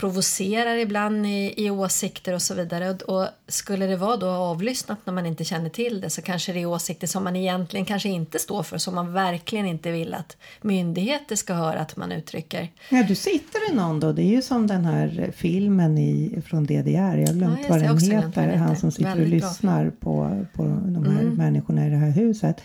provocerar 0.00 0.76
ibland 0.76 1.26
i, 1.26 1.54
i 1.56 1.70
åsikter 1.70 2.34
och 2.34 2.42
så 2.42 2.54
vidare. 2.54 2.90
Och, 2.90 3.02
och, 3.02 3.28
skulle 3.48 3.86
det 3.86 3.96
vara 3.96 4.16
då 4.16 4.28
avlyssnat 4.28 4.98
när 5.04 5.12
man 5.12 5.26
inte 5.26 5.44
känner 5.44 5.68
till 5.68 6.00
det 6.00 6.10
så 6.10 6.22
kanske 6.22 6.52
det 6.52 6.62
är 6.62 6.66
åsikter 6.66 7.06
som 7.06 7.24
man 7.24 7.36
egentligen 7.36 7.86
kanske 7.86 8.08
inte 8.08 8.38
står 8.38 8.62
för 8.62 8.78
som 8.78 8.94
man 8.94 9.12
verkligen 9.12 9.66
inte 9.66 9.90
vill 9.90 10.14
att 10.14 10.36
myndigheter 10.62 11.36
ska 11.36 11.54
höra 11.54 11.80
att 11.80 11.96
man 11.96 12.12
uttrycker. 12.12 12.68
Ja, 12.88 13.02
du 13.02 13.14
sitter 13.14 13.72
i 13.72 13.74
någon 13.74 14.00
då. 14.00 14.12
Det 14.12 14.22
är 14.22 14.30
ju 14.30 14.42
som 14.42 14.66
den 14.66 14.84
här 14.84 15.32
filmen 15.36 15.98
i, 15.98 16.42
från 16.46 16.64
DDR. 16.64 17.16
Jag 17.16 17.26
har 17.26 17.34
glömt 17.34 17.58
Ja, 17.62 17.68
vad 17.68 17.80
den 17.80 17.98
heter. 17.98 18.56
Han 18.56 18.76
som 18.76 18.92
sitter 18.92 19.08
Väldigt 19.16 19.44
och 19.44 19.50
lyssnar 19.50 19.90
på, 19.90 20.44
på 20.54 20.62
de 20.62 21.04
här 21.04 21.20
Mm. 21.20 21.34
människorna 21.34 21.86
i 21.86 21.90
det 21.90 21.96
här 21.96 22.10
huset. 22.10 22.56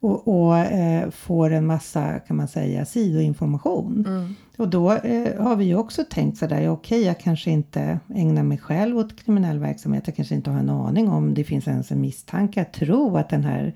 Och, 0.00 0.28
och 0.28 0.58
eh, 0.58 1.10
får 1.10 1.50
en 1.50 1.66
massa, 1.66 2.18
kan 2.18 2.36
man 2.36 2.48
säga, 2.48 2.84
sidoinformation. 2.84 4.04
Mm. 4.06 4.34
Och 4.56 4.68
då 4.68 4.92
eh, 4.92 5.42
har 5.42 5.56
vi 5.56 5.64
ju 5.64 5.76
också 5.76 6.04
tänkt 6.10 6.38
sådär, 6.38 6.60
ja, 6.60 6.70
okej 6.70 7.02
jag 7.02 7.20
kanske 7.20 7.50
inte 7.50 7.98
ägnar 8.14 8.42
mig 8.42 8.58
själv 8.58 8.98
åt 8.98 9.24
kriminell 9.24 9.58
verksamhet. 9.58 10.02
Jag 10.06 10.16
kanske 10.16 10.34
inte 10.34 10.50
har 10.50 10.58
en 10.58 10.70
aning 10.70 11.08
om 11.08 11.34
det 11.34 11.44
finns 11.44 11.68
ens 11.68 11.92
en 11.92 12.00
misstanke 12.00 12.62
att 12.62 12.72
tro 12.72 13.16
att 13.16 13.28
den 13.28 13.44
här 13.44 13.74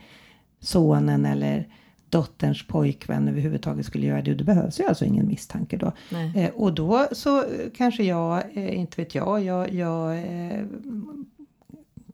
sonen 0.60 1.26
eller 1.26 1.68
dotterns 2.10 2.66
pojkvän 2.66 3.28
överhuvudtaget 3.28 3.86
skulle 3.86 4.06
göra 4.06 4.22
det. 4.22 4.30
Och 4.30 4.36
det 4.36 4.44
behövs 4.44 4.80
ju 4.80 4.84
alltså 4.84 5.04
ingen 5.04 5.26
misstanke 5.26 5.76
då. 5.76 5.92
Eh, 6.34 6.50
och 6.50 6.74
då 6.74 7.08
så 7.12 7.44
kanske 7.76 8.02
jag, 8.02 8.42
eh, 8.54 8.78
inte 8.78 9.00
vet 9.00 9.14
jag, 9.14 9.44
jag, 9.44 9.72
jag 9.72 10.18
eh, 10.18 10.64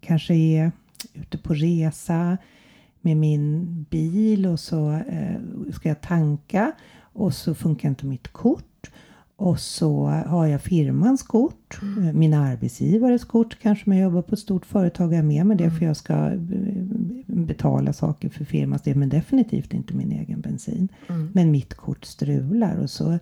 kanske 0.01 0.35
är 0.35 0.73
ute 1.15 1.39
på 1.39 1.55
resa 1.55 2.39
med 3.07 3.17
min 3.17 3.67
bil 3.91 4.47
och 4.47 4.61
så 4.61 4.91
eh, 4.93 5.73
ska 5.73 5.89
jag 5.89 6.01
tanka 6.01 6.73
och 7.01 7.35
så 7.35 7.55
funkar 7.55 7.89
inte 7.89 8.07
mitt 8.07 8.29
kort. 8.29 8.91
Och 9.37 9.61
så 9.61 10.07
har 10.07 10.47
jag 10.47 10.63
firmans 10.63 11.23
kort, 11.23 11.79
eh, 11.83 12.13
min 12.13 12.35
arbetsgivares 12.35 13.25
kort 13.25 13.59
kanske 13.63 13.91
om 13.91 13.97
jag 13.97 14.03
jobbar 14.03 14.23
på 14.23 14.33
ett 14.33 14.39
stort 14.39 14.67
företag. 14.67 15.13
Jag 15.13 15.19
är 15.19 15.23
med 15.23 15.47
med 15.47 15.57
det 15.57 15.71
för 15.71 15.85
jag 15.87 15.97
ska 15.97 16.15
eh, 16.15 16.39
betala 17.27 17.93
saker 17.93 18.29
för 18.29 18.45
firmans 18.45 18.83
del 18.83 18.97
men 18.97 19.09
definitivt 19.09 19.75
inte 19.75 19.95
min 19.95 20.13
egen 20.13 20.41
bensin. 20.41 20.89
Men 21.33 21.51
mitt 21.51 21.75
kort 21.75 22.05
strular 22.05 22.77
och 22.77 22.91
så 22.91 23.13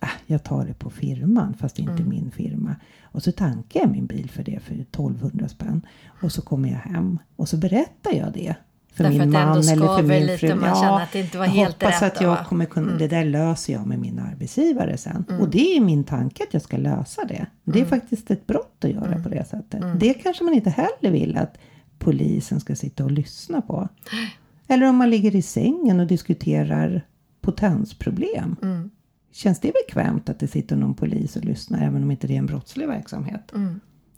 äh, 0.00 0.08
jag 0.26 0.44
tar 0.44 0.66
det 0.66 0.74
på 0.74 0.90
firman 0.90 1.54
fast 1.54 1.76
det 1.76 1.82
är 1.82 1.90
inte 1.90 2.04
min 2.04 2.30
firma. 2.30 2.76
Och 3.02 3.22
så 3.22 3.32
tankar 3.32 3.80
jag 3.80 3.90
min 3.90 4.06
bil 4.06 4.30
för 4.30 4.42
det 4.42 4.60
för 4.62 4.74
1200 4.74 5.48
spänn. 5.48 5.82
Och 6.22 6.32
så 6.32 6.42
kommer 6.42 6.68
jag 6.68 6.78
hem 6.78 7.18
och 7.36 7.48
så 7.48 7.56
berättar 7.56 8.12
jag 8.12 8.32
det. 8.32 8.56
För 8.92 9.04
Därför 9.04 9.18
min 9.18 9.30
man 9.30 9.58
eller 9.58 9.76
för 9.96 10.02
min 10.02 10.38
fru. 10.38 10.54
man 10.54 10.74
känner 10.74 11.00
att 11.02 11.12
det 11.12 11.20
inte 11.20 11.38
var 11.38 11.44
jag 11.44 11.52
helt 11.52 11.82
hoppas 11.82 12.02
rätt 12.02 12.16
att 12.16 12.20
jag 12.22 12.38
då. 12.38 12.44
kommer 12.44 12.64
kunna, 12.64 12.86
Mm. 12.86 12.98
det 12.98 13.08
där 13.08 13.24
löser 13.24 13.72
jag 13.72 13.86
med 13.86 13.98
min 13.98 14.18
arbetsgivare 14.18 14.96
sen. 14.96 15.24
Och 15.40 15.48
det 15.48 15.76
är 15.76 15.80
min 15.80 16.04
tanke 16.04 16.42
att 16.42 16.52
jag 16.54 16.62
ska 16.62 16.76
lösa 16.76 17.24
det. 17.24 17.46
Det 17.64 17.78
Mm. 17.78 17.82
är 17.86 17.88
faktiskt 17.88 18.30
ett 18.30 18.46
brott 18.46 18.76
att 18.84 18.90
göra 18.90 19.22
på 19.22 19.28
det 19.28 19.44
sättet. 19.48 19.82
Det 20.00 20.14
kanske 20.14 20.44
man 20.44 20.54
inte 20.54 20.70
heller 20.70 21.10
vill 21.10 21.36
att 21.36 21.58
polisen 21.98 22.60
ska 22.60 22.76
sitta 22.76 23.04
och 23.04 23.10
lyssna 23.10 23.60
på. 23.62 23.88
Eller 24.68 24.86
om 24.88 24.96
man 24.96 25.10
ligger 25.10 25.36
i 25.36 25.42
sängen 25.42 26.00
och 26.00 26.06
diskuterar 26.06 27.02
potensproblem. 27.40 28.56
Mm. 28.62 28.90
Känns 29.32 29.60
det 29.60 29.72
bekvämt 29.86 30.28
att 30.28 30.38
det 30.38 30.48
sitter 30.48 30.76
någon 30.76 30.94
polis 30.94 31.36
och 31.36 31.44
lyssnar 31.44 31.86
även 31.86 32.02
om 32.02 32.10
inte 32.10 32.26
det 32.26 32.34
är 32.34 32.38
en 32.38 32.46
brottslig 32.46 32.88
verksamhet? 32.88 33.52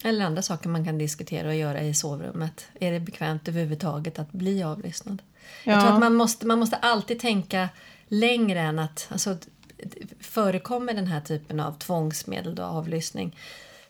Eller 0.04 0.24
andra 0.24 0.42
saker 0.42 0.68
man 0.68 0.84
kan 0.84 0.98
diskutera 0.98 1.48
och 1.48 1.54
göra 1.54 1.80
i 1.82 1.94
sovrummet. 1.94 2.66
Är 2.80 2.92
det 2.92 3.00
bekvämt 3.00 3.48
överhuvudtaget 3.48 4.18
att 4.18 4.32
bli 4.32 4.62
avlyssnad? 4.62 5.22
Jag 5.64 5.80
tror 5.80 5.90
Ja. 5.90 5.94
att 5.94 6.00
man 6.00 6.14
måste, 6.14 6.46
man 6.46 6.58
måste 6.58 6.76
alltid 6.76 7.18
tänka 7.20 7.68
längre 8.08 8.60
än 8.60 8.78
att... 8.78 9.08
Alltså, 9.10 9.36
förekommer 10.20 10.94
den 10.94 11.06
här 11.06 11.20
typen 11.20 11.60
av 11.60 11.72
tvångsmedel 11.72 12.58
och 12.58 12.64
avlyssning 12.66 13.36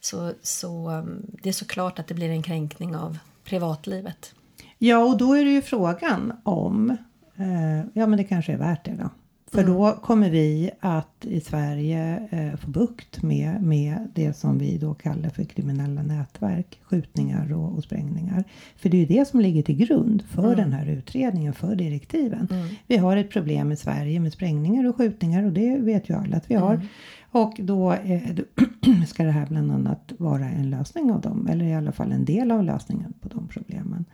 så, 0.01 0.33
så 0.43 0.91
um, 0.91 1.27
det 1.43 1.49
är 1.49 1.53
såklart 1.53 1.99
att 1.99 2.07
det 2.07 2.15
blir 2.15 2.31
en 2.31 2.43
kränkning 2.43 2.97
av 2.97 3.19
privatlivet. 3.45 4.35
Ja, 4.79 4.99
och 5.05 5.17
då 5.17 5.35
är 5.35 5.45
det 5.45 5.51
ju 5.51 5.63
frågan 5.63 6.41
om, 6.43 6.91
eh, 7.37 7.79
ja 7.93 8.07
men 8.07 8.17
det 8.17 8.25
kanske 8.25 8.53
är 8.53 8.57
värt 8.57 8.85
det 8.85 8.93
då. 8.99 9.11
För 9.53 9.65
då 9.65 9.99
kommer 10.03 10.31
vi 10.31 10.71
att 10.81 11.25
i 11.25 11.41
Sverige 11.41 12.29
eh, 12.31 12.57
få 12.57 12.71
bukt 12.71 13.23
med, 13.23 13.63
med 13.63 14.09
det 14.15 14.33
som 14.37 14.59
vi 14.59 14.79
då 14.79 14.95
kallar 14.95 15.31
för 15.31 15.45
kriminella 15.45 16.03
nätverk, 16.03 16.81
skjutningar 16.83 17.53
och, 17.53 17.77
och 17.77 17.85
sprängningar. 17.85 18.45
För 18.77 18.89
det 18.89 18.97
är 18.97 18.99
ju 18.99 19.19
det 19.19 19.29
som 19.29 19.41
ligger 19.41 19.63
till 19.63 19.77
grund 19.77 20.23
för 20.23 20.57
den 20.57 20.73
här 20.73 20.87
utredningen, 20.87 21.53
för 21.53 21.75
direktiven. 21.75 22.49
Vi 22.87 22.97
har 22.97 23.17
ett 23.17 23.31
problem 23.31 23.73
i 23.73 23.77
Sverige 23.77 24.21
med 24.21 24.33
sprängningar 24.33 24.89
och 24.89 24.97
skjutningar 24.97 25.45
och 25.45 25.53
det 25.53 25.79
vet 25.79 26.11
ju 26.11 26.15
alla 26.15 26.37
att 26.37 26.51
vi 26.51 26.55
har. 26.55 26.81
Och 27.31 27.55
då 27.59 27.93
eh, 27.93 28.23
ska 29.07 29.25
det 29.25 29.31
här 29.31 29.47
bland 29.47 29.73
annat 29.73 30.13
vara 30.19 30.45
en 30.51 30.71
lösning 30.71 31.13
av 31.13 31.21
dem, 31.21 31.47
eller 31.47 31.65
i 31.65 31.75
alla 31.75 31.93
fall 31.93 32.13
en 32.13 32.25
del 32.25 32.51
av 32.51 32.65
lösningen 32.65 33.13
på 33.21 33.29
de 33.29 33.49
problemen. 33.49 34.05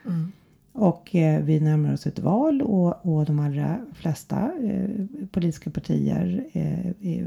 Och 0.78 1.14
eh, 1.14 1.42
vi 1.42 1.60
närmar 1.60 1.92
oss 1.92 2.06
ett 2.06 2.18
val 2.18 2.62
och, 2.62 3.06
och 3.06 3.24
de 3.24 3.38
allra 3.38 3.80
flesta 3.94 4.50
eh, 4.62 4.90
politiska 5.30 5.70
partier 5.70 6.46
eh, 6.52 6.86
är, 6.86 7.26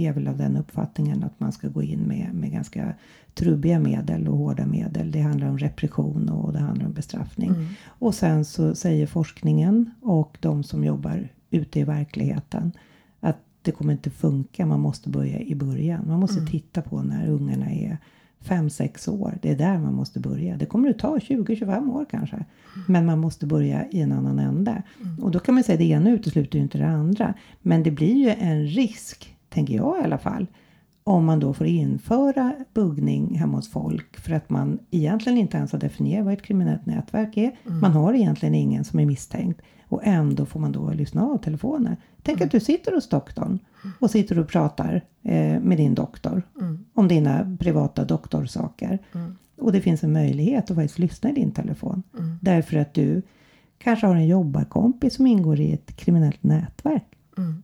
är, 0.00 0.12
väl 0.12 0.28
av 0.28 0.36
den 0.36 0.56
uppfattningen 0.56 1.24
att 1.24 1.40
man 1.40 1.52
ska 1.52 1.68
gå 1.68 1.82
in 1.82 2.00
med, 2.00 2.34
med 2.34 2.52
ganska 2.52 2.94
trubbiga 3.34 3.78
medel 3.78 4.28
och 4.28 4.36
hårda 4.36 4.66
medel. 4.66 5.10
Det 5.10 5.20
handlar 5.20 5.48
om 5.48 5.58
repression 5.58 6.28
och 6.28 6.52
det 6.52 6.58
handlar 6.58 6.86
om 6.86 6.92
bestraffning. 6.92 7.50
Och 7.84 8.14
sen 8.14 8.44
så 8.44 8.74
säger 8.74 9.06
forskningen 9.06 9.90
och 10.02 10.38
de 10.40 10.62
som 10.64 10.84
jobbar 10.84 11.28
ute 11.50 11.80
i 11.80 11.84
verkligheten 11.84 12.72
att 13.20 13.38
det 13.62 13.72
kommer 13.72 13.92
inte 13.92 14.10
funka. 14.10 14.66
Man 14.66 14.80
måste 14.80 15.08
börja 15.08 15.40
i 15.40 15.54
början. 15.54 16.04
Man 16.08 16.20
måste 16.20 16.46
titta 16.46 16.82
på 16.82 17.02
när 17.02 17.28
ungarna 17.28 17.70
är 17.70 17.98
5-6 18.44 19.10
år. 19.10 19.38
Det 19.42 19.50
är 19.50 19.56
där 19.56 19.78
man 19.78 19.94
måste 19.94 20.20
börja. 20.20 20.56
Det 20.56 20.66
kommer 20.66 20.90
att 20.90 20.98
ta 20.98 21.16
20-25 21.16 21.90
år 21.92 22.06
kanske. 22.10 22.44
Men 22.86 23.06
man 23.06 23.18
måste 23.18 23.46
börja 23.46 23.88
i 23.90 24.00
en 24.00 24.12
annan 24.12 24.38
ände. 24.38 24.82
Och 25.20 25.30
då 25.30 25.38
kan 25.38 25.54
man 25.54 25.64
säga 25.64 25.74
att 25.74 25.80
det 25.80 25.84
ena 25.84 26.10
utesluter 26.10 26.58
ju 26.58 26.62
inte 26.62 26.78
det 26.78 26.88
andra. 26.88 27.34
Men 27.62 27.82
det 27.82 27.90
blir 27.90 28.14
ju 28.14 28.28
en 28.28 28.66
risk, 28.66 29.36
tänker 29.48 29.74
jag 29.74 30.00
i 30.00 30.04
alla 30.04 30.18
fall. 30.18 30.46
Om 31.04 31.24
man 31.24 31.40
då 31.40 31.54
får 31.54 31.66
införa 31.66 32.54
buggning 32.74 33.34
hemma 33.34 33.56
hos 33.56 33.70
folk 33.70 34.20
för 34.20 34.32
att 34.32 34.50
man 34.50 34.78
egentligen 34.90 35.38
inte 35.38 35.56
ens 35.56 35.72
har 35.72 35.78
definierat 35.78 36.24
vad 36.24 36.34
ett 36.34 36.42
kriminellt 36.42 36.86
nätverk 36.86 37.36
är. 37.36 37.56
Man 37.64 37.92
har 37.92 38.14
egentligen 38.14 38.54
ingen 38.54 38.84
som 38.84 38.98
är 38.98 39.06
misstänkt. 39.06 39.60
Och 39.88 40.00
ändå 40.04 40.46
får 40.46 40.60
man 40.60 40.72
då 40.72 40.90
lyssna 40.90 41.22
av 41.22 41.38
telefoner. 41.38 41.96
Tänk 42.22 42.40
att 42.40 42.50
du 42.50 42.60
sitter 42.60 42.92
hos 42.92 43.08
doktorn 43.08 43.58
och 44.00 44.10
sitter 44.10 44.38
och 44.38 44.48
pratar 44.48 45.04
eh, 45.22 45.60
med 45.60 45.76
din 45.76 45.94
doktor 45.94 46.42
om 46.98 47.08
dina 47.08 47.56
privata 47.60 48.04
doktorsaker. 48.04 48.98
Och 49.60 49.72
det 49.72 49.80
finns 49.80 50.04
en 50.04 50.12
möjlighet 50.12 50.70
att 50.70 50.76
faktiskt 50.76 50.98
lyssna 50.98 51.30
i 51.30 51.32
din 51.32 51.50
telefon. 51.50 52.02
Därför 52.40 52.76
att 52.76 52.94
du 52.94 53.22
kanske 53.78 54.06
har 54.06 54.16
en 54.16 54.26
jobbarkompis 54.26 55.14
som 55.14 55.26
ingår 55.26 55.60
i 55.60 55.72
ett 55.72 55.96
kriminellt 55.96 56.42
nätverk. 56.42 57.04
Mm. 57.38 57.62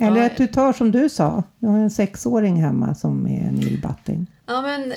Eller 0.00 0.20
Ja, 0.20 0.26
att 0.26 0.36
du 0.36 0.46
tar 0.46 0.72
som 0.72 0.90
du 0.90 1.08
sa, 1.08 1.42
du 1.58 1.66
har 1.66 1.78
en 1.78 1.90
sexåring 1.90 2.62
hemma 2.62 2.94
som 2.94 3.26
är 3.26 3.40
en 3.40 3.62
illbatting. 3.62 4.26
Ja 4.46 4.62
men 4.62 4.92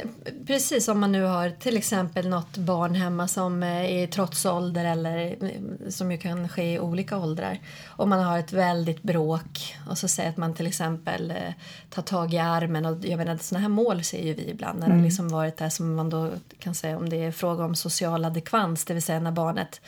precis 0.48 0.88
om 0.88 1.00
man 1.00 1.12
nu 1.12 1.24
har 1.24 1.50
till 1.50 1.78
exempel 1.78 2.30
något 2.30 2.58
barn 2.58 2.96
hemma 2.96 3.28
som 3.28 3.64
är 3.64 3.84
i 3.84 4.08
trotsålder 4.08 4.86
eller 4.86 5.36
eh, 5.44 5.90
som 5.90 6.12
ju 6.12 6.18
kan 6.18 6.50
ske 6.50 6.74
i 6.74 6.80
olika 6.80 7.18
åldrar. 7.18 7.60
Om 7.88 8.10
man 8.10 8.24
har 8.24 8.40
ett 8.40 8.54
väldigt 8.54 9.04
bråk 9.04 9.76
och 9.90 9.98
så 9.98 10.08
säger 10.08 10.30
att 10.30 10.38
man 10.38 10.54
till 10.54 10.68
exempel 10.68 11.32
eh, 11.32 11.54
tar 11.90 12.02
tag 12.02 12.34
i 12.34 12.38
armen 12.38 12.86
och 12.86 13.06
jag 13.06 13.18
menar 13.18 13.38
sådana 13.38 13.62
här 13.62 13.70
mål 13.70 14.04
ser 14.04 14.24
ju 14.24 14.34
vi 14.34 14.50
ibland 14.50 14.80
när 14.80 14.88
det 14.88 14.96
har 14.96 15.04
liksom 15.04 15.30
varit 15.30 15.58
där 15.58 15.70
som 15.70 15.96
man 15.96 16.10
då 16.10 16.30
kan 16.60 16.76
säga 16.76 16.98
om 16.98 17.10
det 17.10 17.24
är 17.24 17.32
fråga 17.32 17.66
om 17.66 17.76
social 17.76 18.26
adekvans, 18.26 18.86
det 18.86 18.94
vill 18.94 19.04
säga 19.04 19.20
när 19.20 19.32
barnet 19.32 19.82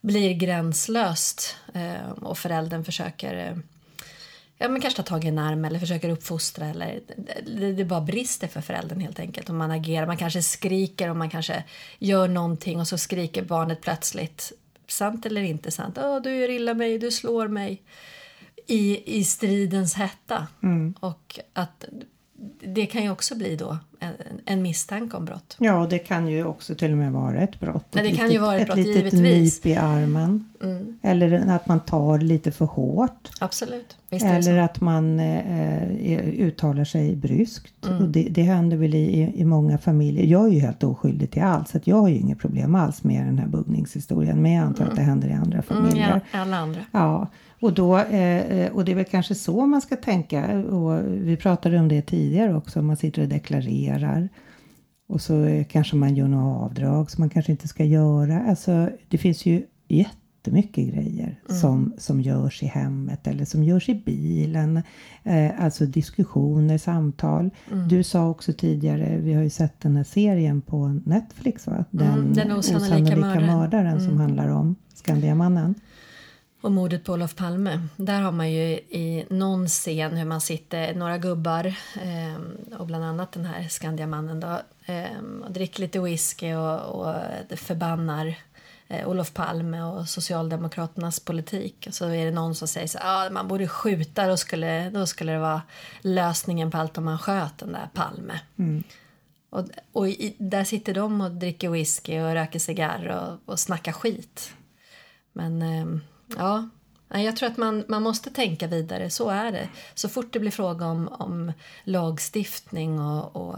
blir 0.00 0.34
gränslöst 0.34 1.56
eh, 1.74 2.10
och 2.22 2.38
föräldern 2.38 2.84
försöker 2.84 3.48
eh, 3.48 3.56
Ja, 4.58 4.68
men 4.68 4.80
kanske 4.80 5.02
ta 5.02 5.08
tag 5.08 5.24
i 5.24 5.28
en 5.28 5.38
arm 5.38 5.64
eller 5.64 5.78
försöker 5.78 6.08
uppfostra 6.08 6.66
eller 6.66 7.00
det, 7.46 7.72
det 7.72 7.84
bara 7.84 8.00
brister 8.00 8.48
för 8.48 8.60
föräldern 8.60 9.00
helt 9.00 9.20
enkelt. 9.20 9.50
Om 9.50 9.56
man 9.56 9.70
agerar, 9.70 10.06
man 10.06 10.16
kanske 10.16 10.42
skriker 10.42 11.10
och 11.10 11.16
man 11.16 11.30
kanske 11.30 11.64
gör 11.98 12.28
någonting 12.28 12.80
och 12.80 12.88
så 12.88 12.98
skriker 12.98 13.42
barnet 13.44 13.80
plötsligt. 13.80 14.52
Sant 14.88 15.26
eller 15.26 15.42
inte 15.42 15.70
sant? 15.70 15.98
Åh, 15.98 16.22
du 16.22 16.36
gör 16.36 16.50
illa 16.50 16.74
mig, 16.74 16.98
du 16.98 17.10
slår 17.10 17.48
mig. 17.48 17.82
I, 18.66 19.18
i 19.18 19.24
stridens 19.24 19.94
hetta. 19.94 20.46
Och 21.00 21.40
att 21.52 21.84
det 22.66 22.86
kan 22.86 23.02
ju 23.02 23.10
också 23.10 23.34
bli 23.36 23.56
då 23.56 23.78
en, 24.00 24.12
en 24.44 24.62
misstanke 24.62 25.16
om 25.16 25.24
brott. 25.24 25.56
Ja, 25.60 25.86
det 25.90 25.98
kan 25.98 26.28
ju 26.28 26.44
också 26.44 26.74
till 26.74 26.92
och 26.92 26.98
med 26.98 27.12
vara 27.12 27.40
ett 27.40 27.60
brott. 27.60 27.86
Ja, 27.90 28.02
det 28.02 28.08
ett 28.08 28.16
kan 28.16 28.24
ju 28.26 28.30
litet, 28.32 28.42
vara 28.42 28.56
ett 28.58 28.66
brott, 28.66 28.76
litet 28.76 28.96
givetvis. 28.96 29.64
nyp 29.64 29.66
i 29.66 29.76
armen. 29.76 30.48
Mm. 30.62 30.98
Eller 31.02 31.48
att 31.48 31.68
man 31.68 31.80
tar 31.80 32.18
lite 32.18 32.52
för 32.52 32.64
hårt. 32.64 33.30
Absolut. 33.40 33.96
Eller 34.10 34.58
att 34.58 34.80
man 34.80 35.20
eh, 35.20 36.28
uttalar 36.38 36.84
sig 36.84 37.16
bryskt. 37.16 37.86
Mm. 37.86 38.02
Och 38.02 38.08
det, 38.08 38.22
det 38.30 38.42
händer 38.42 38.76
väl 38.76 38.94
i, 38.94 39.32
i 39.36 39.44
många 39.44 39.78
familjer. 39.78 40.24
Jag 40.26 40.44
är 40.46 40.50
ju 40.50 40.60
helt 40.60 40.82
oskyldig 40.84 41.30
till 41.30 41.42
allt 41.42 41.68
så 41.68 41.78
jag 41.84 41.96
har 41.96 42.08
ju 42.08 42.16
inget 42.16 42.38
problem 42.38 42.74
alls 42.74 43.04
med 43.04 43.26
den 43.26 43.38
här 43.38 43.46
buggningshistorien. 43.46 44.42
Men 44.42 44.52
jag 44.52 44.64
antar 44.66 44.84
att 44.84 44.96
det 44.96 45.02
händer 45.02 45.28
i 45.28 45.32
andra 45.32 45.46
Mm, 45.56 45.62
familjer. 45.62 46.20
ja, 46.32 46.38
alla 46.40 46.56
andra. 46.56 46.80
Ja, 46.92 47.26
och, 47.60 47.72
då, 47.72 47.98
eh, 47.98 48.72
och 48.72 48.84
det 48.84 48.92
är 48.92 48.96
väl 48.96 49.04
kanske 49.04 49.34
så 49.34 49.66
man 49.66 49.80
ska 49.80 49.96
tänka. 49.96 50.58
Och 50.58 51.00
vi 51.06 51.36
pratade 51.36 51.78
om 51.78 51.88
det 51.88 52.02
tidigare 52.02 52.54
också. 52.56 52.82
Man 52.82 52.96
sitter 52.96 53.22
och 53.22 53.28
deklarerar. 53.28 54.28
Och 55.08 55.20
så 55.20 55.64
kanske 55.68 55.96
man 55.96 56.14
gör 56.16 56.28
några 56.28 56.44
avdrag 56.56 57.10
som 57.10 57.22
man 57.22 57.30
kanske 57.30 57.52
inte 57.52 57.68
ska 57.68 57.84
göra. 57.84 58.40
Alltså 58.48 58.90
det 59.08 59.18
finns 59.18 59.46
ju 59.46 59.62
jättemycket 59.88 60.94
grejer 60.94 61.40
som, 61.48 61.92
som 61.98 62.20
görs 62.20 62.62
i 62.62 62.66
hemmet 62.66 63.26
eller 63.26 63.44
som 63.44 63.64
görs 63.64 63.88
i 63.88 63.94
bilen. 64.06 64.82
Eh, 65.24 65.64
alltså 65.64 65.86
diskussioner, 65.86 66.78
samtal. 66.78 67.50
Du 67.88 68.02
sa 68.02 68.28
också 68.28 68.52
tidigare, 68.52 69.18
vi 69.18 69.34
har 69.34 69.42
ju 69.42 69.50
sett 69.50 69.80
den 69.80 69.96
här 69.96 70.04
serien 70.04 70.60
på 70.60 71.00
Netflix 71.04 71.66
va? 71.66 71.84
Den, 71.90 72.12
Mm, 72.18 72.32
Den 72.32 72.52
osannolika 72.52 73.16
mördaren. 73.16 73.46
mördaren 73.46 74.00
som 74.00 74.16
handlar 74.16 74.48
om 74.48 74.76
Skandiamannen. 74.94 75.74
Och 76.60 76.72
mordet 76.72 77.04
på 77.04 77.12
Olof 77.12 77.34
Palme. 77.34 77.80
Där 77.96 78.20
har 78.20 78.32
man 78.32 78.52
ju 78.52 78.62
i 78.74 79.26
någon 79.30 79.68
scen 79.68 80.16
hur 80.16 80.24
man 80.24 80.40
sitter, 80.40 80.94
några 80.94 81.18
gubbar 81.18 81.66
eh, 82.02 82.76
och 82.78 82.86
bland 82.86 83.04
annat 83.04 83.32
den 83.32 83.44
här 83.44 83.68
Skandiamannen 83.68 84.40
då, 84.40 84.60
eh, 84.86 85.18
och 85.44 85.52
dricker 85.52 85.80
lite 85.80 86.00
whisky 86.00 86.54
och, 86.54 86.80
och 86.80 87.14
förbannar 87.58 88.34
eh, 88.88 89.08
Olof 89.08 89.32
Palme 89.34 89.82
och 89.82 90.08
Socialdemokraternas 90.08 91.20
politik. 91.20 91.84
Och 91.88 91.94
så 91.94 92.08
är 92.08 92.24
det 92.24 92.30
någon 92.30 92.54
som 92.54 92.68
säger 92.68 92.86
så 92.86 92.98
ah, 93.02 93.30
man 93.30 93.48
borde 93.48 93.68
skjuta, 93.68 94.26
då 94.26 94.36
skulle, 94.36 94.90
då 94.90 95.06
skulle 95.06 95.32
det 95.32 95.38
vara 95.38 95.62
lösningen 96.00 96.70
på 96.70 96.78
allt 96.78 96.98
om 96.98 97.04
man 97.04 97.18
sköt 97.18 97.58
den 97.58 97.72
där 97.72 97.88
Palme. 97.94 98.40
Och, 99.50 99.64
och 99.92 100.08
i, 100.08 100.34
där 100.38 100.64
sitter 100.64 100.94
de 100.94 101.20
och 101.20 101.30
dricker 101.30 101.70
whisky 101.70 102.20
och 102.20 102.32
röker 102.32 102.58
cigarr 102.58 103.08
och, 103.08 103.52
och 103.52 103.60
snackar 103.60 103.92
skit. 103.92 104.52
Men 105.32 105.62
ehm, 105.62 106.00
ja, 106.36 106.68
jag 107.08 107.36
tror 107.36 107.48
att 107.50 107.56
man, 107.56 107.84
man 107.88 108.02
måste 108.02 108.30
tänka 108.30 108.66
vidare, 108.66 109.10
så 109.10 109.28
är 109.28 109.52
det. 109.52 109.68
Så 109.94 110.08
fort 110.08 110.32
det 110.32 110.38
blir 110.40 110.50
fråga 110.50 110.86
om, 110.86 111.08
om 111.08 111.52
lagstiftning 111.84 113.00
och, 113.00 113.36
och 113.36 113.56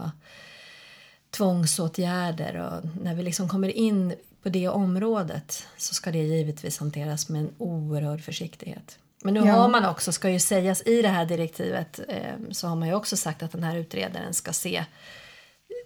tvångsåtgärder 1.31 2.55
och 2.55 3.01
när 3.03 3.15
vi 3.15 3.23
liksom 3.23 3.49
kommer 3.49 3.69
in 3.69 4.13
på 4.43 4.49
det 4.49 4.67
området 4.67 5.67
så 5.77 5.93
ska 5.93 6.11
det 6.11 6.17
givetvis 6.23 6.77
hanteras 6.77 7.29
med 7.29 7.41
en 7.41 7.49
oerhörd 7.57 8.21
försiktighet. 8.23 8.97
Men 9.23 9.33
nu 9.33 9.39
Ja. 9.39 9.53
har 9.53 9.69
man 9.69 9.85
också, 9.85 10.11
ska 10.11 10.29
ju 10.29 10.39
sägas 10.39 10.81
i 10.87 11.01
det 11.01 11.07
här 11.07 11.25
direktivet, 11.25 11.99
eh, 12.07 12.33
så 12.51 12.67
har 12.67 12.75
man 12.75 12.87
ju 12.87 12.93
också 12.93 13.17
sagt 13.17 13.43
att 13.43 13.51
den 13.51 13.63
här 13.63 13.75
utredaren 13.75 14.33
ska 14.33 14.53
se 14.53 14.85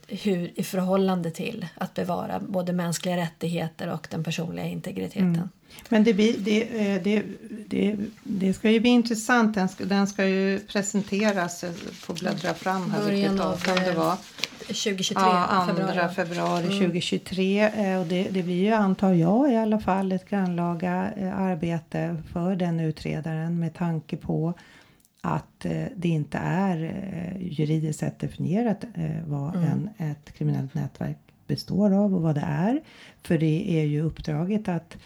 hur 0.08 0.52
i 0.56 0.64
förhållande 0.64 1.32
till 1.32 1.66
att 1.76 1.94
bevara 1.94 2.40
både 2.40 2.74
mänskliga 2.74 3.18
rättigheter 3.18 3.94
och 3.94 4.08
den 4.12 4.24
personliga 4.24 4.66
integriteten. 4.66 5.50
Men 5.90 6.04
det, 6.04 6.14
blir, 6.14 6.36
det, 6.38 6.62
eh, 6.94 7.02
det, 7.04 7.24
det, 7.68 7.96
det 8.24 8.54
ska 8.54 8.70
ju 8.72 8.80
bli 8.80 8.90
intressant. 8.90 9.56
Den 9.56 9.70
ska, 9.70 9.86
den 9.86 10.08
ska 10.08 10.26
ju 10.26 10.60
presenteras. 10.60 11.64
Jag 11.64 11.76
får 11.76 12.14
bläddra 12.14 12.54
fram 12.54 12.92
här 12.92 13.10
vilket 13.12 13.38
datum 13.38 13.76
det 13.76 13.92
eh, 13.92 13.98
var. 13.98 14.16
2023, 14.68 15.22
Ja, 15.24 15.66
2 15.70 15.76
februari. 15.76 16.14
februari, 16.16 16.64
Mm. 16.66 16.78
2023. 16.80 17.62
eh, 17.62 18.00
Och 18.00 18.06
det, 18.08 18.28
det 18.32 18.44
blir 18.44 18.64
ju, 18.64 18.72
antar 18.74 19.14
jag 19.14 19.52
i 19.52 19.56
alla 19.56 19.80
fall, 19.80 20.12
ett 20.12 20.30
grannlaga 20.30 21.12
eh, 21.18 21.40
arbete 21.40 22.18
för 22.34 22.56
den 22.56 22.80
utredaren 22.80 23.60
med 23.60 23.74
tanke 23.74 24.18
på 24.18 24.54
att 25.26 25.66
eh, 25.66 25.86
det 25.96 26.08
inte 26.10 26.38
är 26.38 26.84
eh, 26.84 27.48
juridiskt 27.48 28.00
sett 28.00 28.20
definierat 28.20 28.84
eh, 28.94 29.12
vad 29.26 29.56
Mm. 29.56 29.70
en, 29.98 30.10
ett 30.10 30.34
kriminellt 30.34 30.74
nätverk 30.74 31.18
består 31.48 31.94
av 31.94 32.16
och 32.16 32.22
vad 32.22 32.36
det 32.36 32.46
är. 32.48 32.82
För 33.22 33.38
det 33.38 33.80
är 33.80 33.84
ju 33.84 34.02
uppdraget 34.02 34.68
att, 34.68 34.98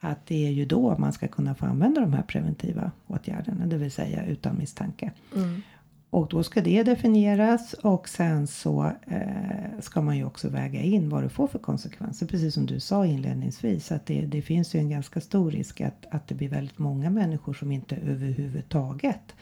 att 0.00 0.26
det 0.26 0.46
är 0.46 0.50
ju 0.50 0.64
då 0.64 0.98
man 0.98 1.12
ska 1.12 1.28
kunna 1.28 1.54
få 1.54 1.66
använda 1.66 2.00
de 2.00 2.12
här 2.12 2.22
preventiva 2.22 2.90
åtgärderna, 3.06 3.66
det 3.66 3.76
vill 3.76 3.92
säga 3.92 4.26
utan 4.26 4.58
misstanke. 4.58 5.10
Mm. 5.36 5.62
Och 6.10 6.28
då 6.30 6.42
ska 6.42 6.60
det 6.60 6.82
definieras 6.82 7.72
och 7.72 8.08
sen 8.08 8.46
så 8.46 8.92
eh, 9.06 9.80
ska 9.80 10.00
man 10.00 10.16
ju 10.16 10.24
också 10.24 10.48
väga 10.48 10.80
in 10.80 11.08
vad 11.08 11.22
det 11.22 11.28
får 11.28 11.46
för 11.46 11.58
konsekvenser. 11.58 12.26
Precis 12.26 12.54
som 12.54 12.66
du 12.66 12.80
sa 12.80 13.06
inledningsvis 13.06 13.92
att 13.92 14.06
det, 14.06 14.26
det 14.26 14.42
finns 14.42 14.74
ju 14.74 14.78
en 14.78 14.90
ganska 14.90 15.20
stor 15.20 15.50
risk 15.50 15.80
att, 15.80 16.06
att 16.10 16.28
det 16.28 16.34
blir 16.34 16.48
väldigt 16.48 16.78
många 16.78 17.10
människor 17.10 17.54
som 17.54 17.72
inte 17.72 17.96
överhuvudtaget 17.96 19.34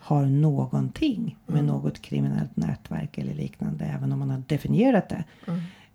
har 0.00 0.26
någonting 0.26 1.36
med 1.46 1.64
något 1.64 2.02
kriminellt 2.02 2.56
nätverk 2.56 3.18
eller 3.18 3.34
liknande, 3.34 3.84
även 3.84 4.12
om 4.12 4.18
man 4.18 4.30
har 4.30 4.42
definierat 4.46 5.08
det, 5.08 5.24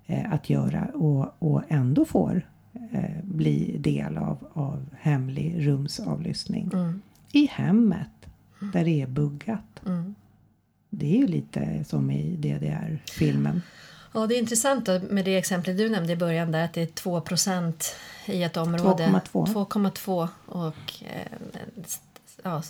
eh, 0.05 0.33
att 0.33 0.49
göra 0.49 0.85
och, 0.93 1.35
och 1.39 1.61
ändå 1.67 2.05
får 2.05 2.47
eh, 2.91 3.23
bli 3.23 3.77
del 3.77 4.17
av, 4.17 4.37
av 4.53 4.85
hemlig 4.99 5.67
rumsavlyssning 5.67 6.69
Mm. 6.73 7.01
i 7.31 7.45
hemmet 7.51 8.09
där 8.73 8.83
det 8.85 9.01
är 9.01 9.07
buggat. 9.07 9.81
Mm. 9.85 10.15
Det 10.89 11.15
är 11.15 11.19
ju 11.19 11.27
lite 11.27 11.83
som 11.83 12.11
i 12.11 12.35
DDR-filmen. 12.35 13.61
Ja, 14.13 14.27
det 14.27 14.35
är 14.35 14.39
intressant 14.39 14.87
med 15.09 15.25
det 15.25 15.37
exempel 15.37 15.77
du 15.77 15.89
nämnde 15.89 16.13
i 16.13 16.15
början 16.15 16.51
där 16.51 16.65
att 16.65 16.73
det 16.73 16.81
är 16.81 16.87
2% 16.87 17.83
i 18.25 18.43
ett 18.43 18.57
område. 18.57 19.21
2,2. 19.33 19.67
2,2 19.67 20.27
och 20.45 21.03
eh, 21.03 21.37
ja, 22.43 22.63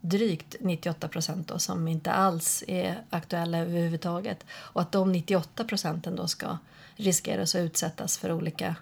drygt 0.00 0.56
98 0.60 1.08
procent 1.08 1.48
då 1.48 1.58
som 1.58 1.88
inte 1.88 2.12
alls 2.12 2.64
är 2.68 3.02
aktuella 3.10 3.58
överhuvudtaget. 3.58 4.44
Och 4.50 4.80
att 4.80 4.92
de 4.92 5.12
98 5.12 5.64
procenten 5.64 6.16
då 6.16 6.26
ska 6.28 6.58
riskeras 6.96 7.54
att 7.54 7.60
utsättas 7.60 8.18
för 8.18 8.32
olika 8.32 8.76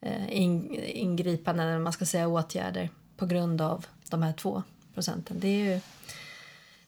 eh, 0.00 0.32
in, 0.32 0.74
ingripanden, 0.84 1.68
eller 1.68 1.78
man 1.78 1.92
ska 1.92 2.06
säga 2.06 2.28
åtgärder 2.28 2.90
på 3.16 3.26
grund 3.26 3.60
av 3.60 3.86
de 4.10 4.22
här 4.22 4.32
två 4.32 4.62
procenten. 4.94 5.40
Det 5.40 5.48
är 5.48 5.74
ju 5.74 5.80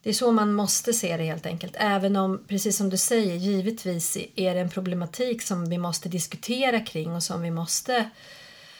det 0.07 0.11
är 0.11 0.15
så 0.15 0.33
man 0.33 0.53
måste 0.53 0.93
se 0.93 1.17
det 1.17 1.25
helt 1.25 1.47
enkelt. 1.47 1.77
Även 1.79 2.17
om, 2.17 2.45
precis 2.49 2.77
som 2.77 2.91
du 2.91 2.97
säger, 2.97 3.35
givetvis 3.35 4.17
är 4.37 4.55
det 4.55 4.61
en 4.61 4.71
problematik 4.71 5.43
som 5.43 5.71
vi 5.71 5.79
måste 5.79 6.09
diskutera 6.09 6.81
kring 6.81 7.13
och 7.13 7.23
som 7.23 7.43
vi 7.43 7.51
måste... 7.51 8.11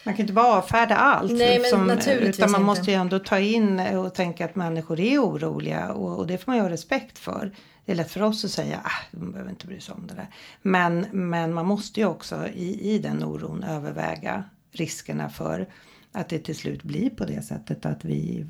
Man 0.07 0.15
kan 0.15 0.23
inte 0.23 0.33
bara 0.33 0.59
avfärda 0.59 0.97
allt. 0.97 1.33
Nej, 1.33 1.59
men 1.59 1.71
som, 1.71 1.87
naturligtvis 1.87 2.39
utan 2.39 2.51
man 2.51 2.61
inte. 2.61 2.67
måste 2.67 2.91
ju 2.91 2.97
ändå 2.97 3.19
ta 3.19 3.39
in 3.39 3.81
och 3.81 4.15
tänka 4.15 4.45
att 4.45 4.55
människor 4.55 5.01
är 5.01 5.19
oroliga 5.19 5.93
och, 5.93 6.19
och 6.19 6.27
det 6.27 6.39
får 6.39 6.53
man 6.53 6.57
ju 6.57 6.63
ha 6.63 6.71
respekt 6.71 7.19
för. 7.19 7.53
Det 7.85 7.93
är 7.93 7.97
lätt 7.97 8.11
för 8.11 8.23
oss 8.23 8.45
att 8.45 8.51
säga 8.51 8.77
att 8.77 9.21
de 9.21 9.33
behöver 9.33 9.51
inte 9.51 9.67
bry 9.67 9.81
sig 9.81 9.95
om 9.95 10.07
det 10.07 10.15
där. 10.15 10.29
Men, 10.63 11.07
men 11.13 11.55
man 11.55 11.67
måste 11.67 12.01
ju 12.01 12.07
också 12.07 12.49
i, 12.55 12.95
i 12.95 12.99
den 12.99 13.25
oron 13.25 13.63
överväga 13.65 14.45
riskerna 14.73 15.29
för 15.29 15.69
att 16.13 16.29
det 16.29 16.39
till 16.39 16.57
slut 16.57 16.83
blir 16.83 17.11
på 17.11 17.25
det 17.25 17.43
sättet 17.43 17.87
att 17.87 18.05
vi 18.05 18.47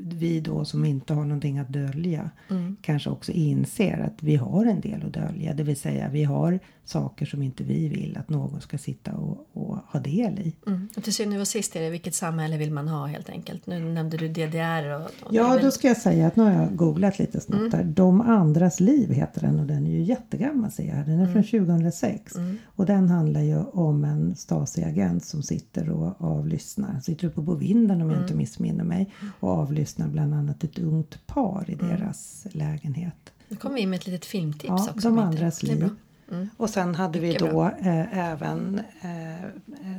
vi 0.00 0.40
då 0.40 0.64
som 0.64 0.84
inte 0.84 1.14
har 1.14 1.24
någonting 1.24 1.58
att 1.58 1.68
dölja 1.68 2.30
Mm. 2.50 2.76
kanske 2.82 3.10
också 3.10 3.32
inser 3.32 3.98
att 3.98 4.22
vi 4.22 4.36
har 4.36 4.66
en 4.66 4.80
del 4.80 5.06
att 5.06 5.12
dölja. 5.12 5.54
Det 5.54 5.62
vill 5.62 5.76
säga 5.76 6.08
vi 6.08 6.24
har 6.24 6.60
saker 6.88 7.26
som 7.26 7.42
inte 7.42 7.64
vi 7.64 7.88
vill 7.88 8.16
att 8.20 8.28
någon 8.28 8.60
ska 8.60 8.78
sitta 8.78 9.12
och, 9.12 9.48
och 9.52 9.76
ha 9.76 10.00
del 10.00 10.38
i. 10.38 10.54
Mm. 10.66 10.88
Och 10.96 11.04
till 11.04 11.14
syvende 11.14 11.40
och 11.40 11.48
sist 11.48 11.76
är 11.76 11.80
det 11.80 11.90
vilket 11.90 12.14
samhälle 12.14 12.56
vill 12.56 12.72
man 12.72 12.88
ha 12.88 13.06
helt 13.06 13.28
enkelt. 13.28 13.66
Nu 13.66 13.78
nämnde 13.84 14.16
du 14.16 14.28
DDR 14.28 14.94
och... 14.94 15.02
och 15.26 15.34
Ja, 15.34 15.48
väl- 15.48 15.62
då 15.64 15.70
ska 15.70 15.88
jag 15.88 15.96
säga 15.96 16.26
att 16.26 16.36
nu 16.36 16.42
har 16.42 16.50
jag 16.52 16.76
googlat 16.76 17.18
lite 17.18 17.40
snabbt 17.40 17.70
där. 17.70 17.84
De 17.84 18.20
andras 18.20 18.80
liv 18.80 19.12
heter 19.12 19.40
den 19.40 19.60
och 19.60 19.66
den 19.66 19.86
är 19.86 19.90
ju 19.90 20.02
jättegammal 20.02 20.70
ser 20.70 20.84
jag 20.88 20.94
här. 20.94 21.04
Den 21.04 21.20
är 21.20 21.32
från 21.32 21.44
2006. 21.66 22.34
Och 22.64 22.86
den 22.86 23.08
handlar 23.08 23.40
ju 23.40 23.56
om 23.58 24.04
en 24.04 24.34
Stasi-agent 24.36 25.24
som 25.24 25.42
sitter 25.42 25.90
och 25.90 26.20
avlyssnar. 26.20 27.00
Sitter 27.00 27.26
uppe 27.26 27.42
på 27.42 27.54
vinden 27.54 28.02
om 28.02 28.10
jag 28.10 28.22
inte 28.22 28.34
missminner 28.34 28.84
mig. 28.84 29.12
Och 29.40 29.48
avlyssnar 29.50 30.08
bland 30.08 30.34
annat 30.34 30.64
ett 30.64 30.78
ungt 30.78 31.26
par 31.26 31.64
i 31.70 31.74
deras 31.74 32.46
lägenhet. 32.52 33.32
Nu 33.48 33.56
kommer 33.56 33.74
vi 33.74 33.80
in 33.82 33.90
med 33.90 33.96
ett 33.96 34.06
litet 34.06 34.24
filmtips 34.24 34.68
Ja, 34.68 34.88
också. 34.94 35.08
de 35.08 35.18
andras 35.18 35.62
liv. 35.62 35.88
Mm. 36.30 36.48
Och 36.56 36.70
sen 36.70 36.94
hade 36.94 37.18
vi 37.18 37.28
Mycket 37.28 37.50
då 37.50 37.62
eh, 37.80 38.18
även 38.18 38.80
eh, 39.00 39.48